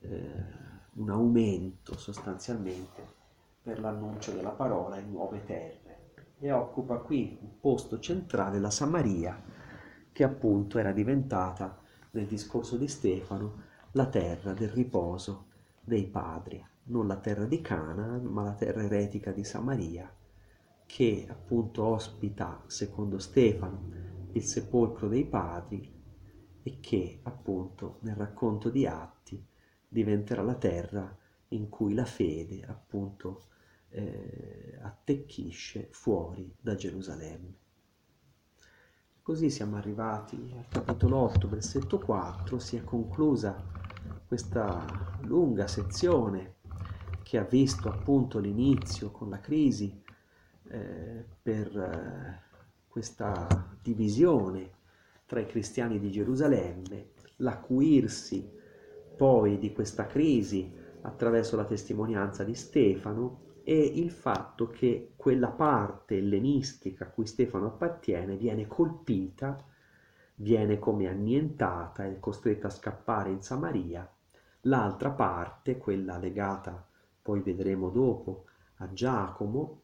[0.01, 0.60] eh,
[0.95, 3.19] un aumento sostanzialmente
[3.61, 6.13] per l'annuncio della parola in nuove terre.
[6.39, 9.41] E occupa qui un posto centrale la Samaria
[10.11, 11.79] che appunto era diventata
[12.11, 15.45] nel discorso di Stefano la terra del riposo
[15.81, 20.11] dei padri, non la terra di Cana, ma la terra eretica di Samaria
[20.93, 23.89] che appunto ospita, secondo Stefano,
[24.33, 25.89] il sepolcro dei padri
[26.63, 29.41] e che appunto nel racconto di Atti
[29.93, 31.13] diventerà la terra
[31.49, 33.47] in cui la fede appunto
[33.89, 37.55] eh, attecchisce fuori da Gerusalemme.
[39.21, 43.61] Così siamo arrivati al capitolo 8, versetto 4, si è conclusa
[44.25, 46.55] questa lunga sezione
[47.21, 50.01] che ha visto appunto l'inizio con la crisi
[50.69, 52.41] eh, per eh,
[52.87, 54.71] questa divisione
[55.25, 58.59] tra i cristiani di Gerusalemme, l'acuirsi
[59.21, 66.17] poi di questa crisi attraverso la testimonianza di Stefano e il fatto che quella parte
[66.17, 69.63] ellenistica a cui Stefano appartiene viene colpita,
[70.37, 74.11] viene come annientata e costretta a scappare in Samaria,
[74.61, 76.83] l'altra parte, quella legata,
[77.21, 78.45] poi vedremo dopo,
[78.77, 79.81] a Giacomo,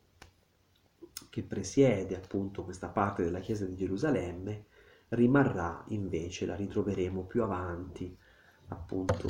[1.29, 4.65] che presiede appunto questa parte della chiesa di Gerusalemme,
[5.09, 8.17] rimarrà invece, la ritroveremo più avanti,
[8.69, 9.27] appunto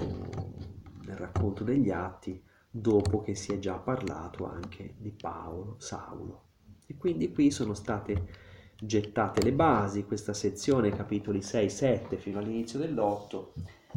[1.06, 6.44] nel racconto degli atti, dopo che si è già parlato anche di Paolo, Saulo.
[6.86, 8.46] E quindi qui sono state
[8.80, 13.46] gettate le basi, questa sezione, capitoli 6-7 fino all'inizio dell'8,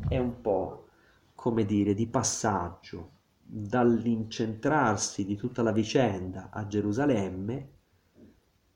[0.08, 0.86] è un po'
[1.34, 7.70] come dire di passaggio dall'incentrarsi di tutta la vicenda a Gerusalemme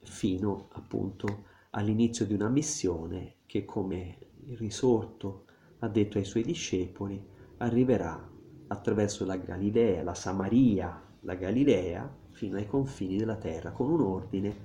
[0.02, 5.46] fino appunto all'inizio di una missione che come il risorto
[5.80, 7.22] ha detto ai suoi discepoli
[7.58, 8.30] arriverà
[8.68, 14.56] attraverso la Galilea, la Samaria, la Galilea, fino ai confini della terra, con un ordine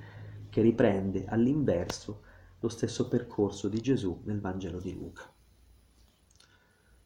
[0.49, 2.23] che riprende all'inverso
[2.60, 5.23] lo stesso percorso di Gesù nel Vangelo di Luca.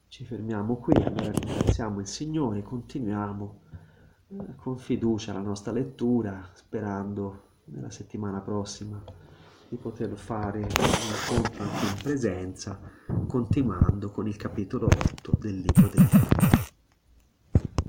[0.08, 3.62] Ci fermiamo qui, allora ringraziamo il Signore, continuiamo
[4.28, 9.04] eh, con fiducia la nostra lettura, sperando nella settimana prossima
[9.74, 12.80] di poter fare un incontro in presenza,
[13.28, 16.33] continuando con il capitolo 8 del libro Atti.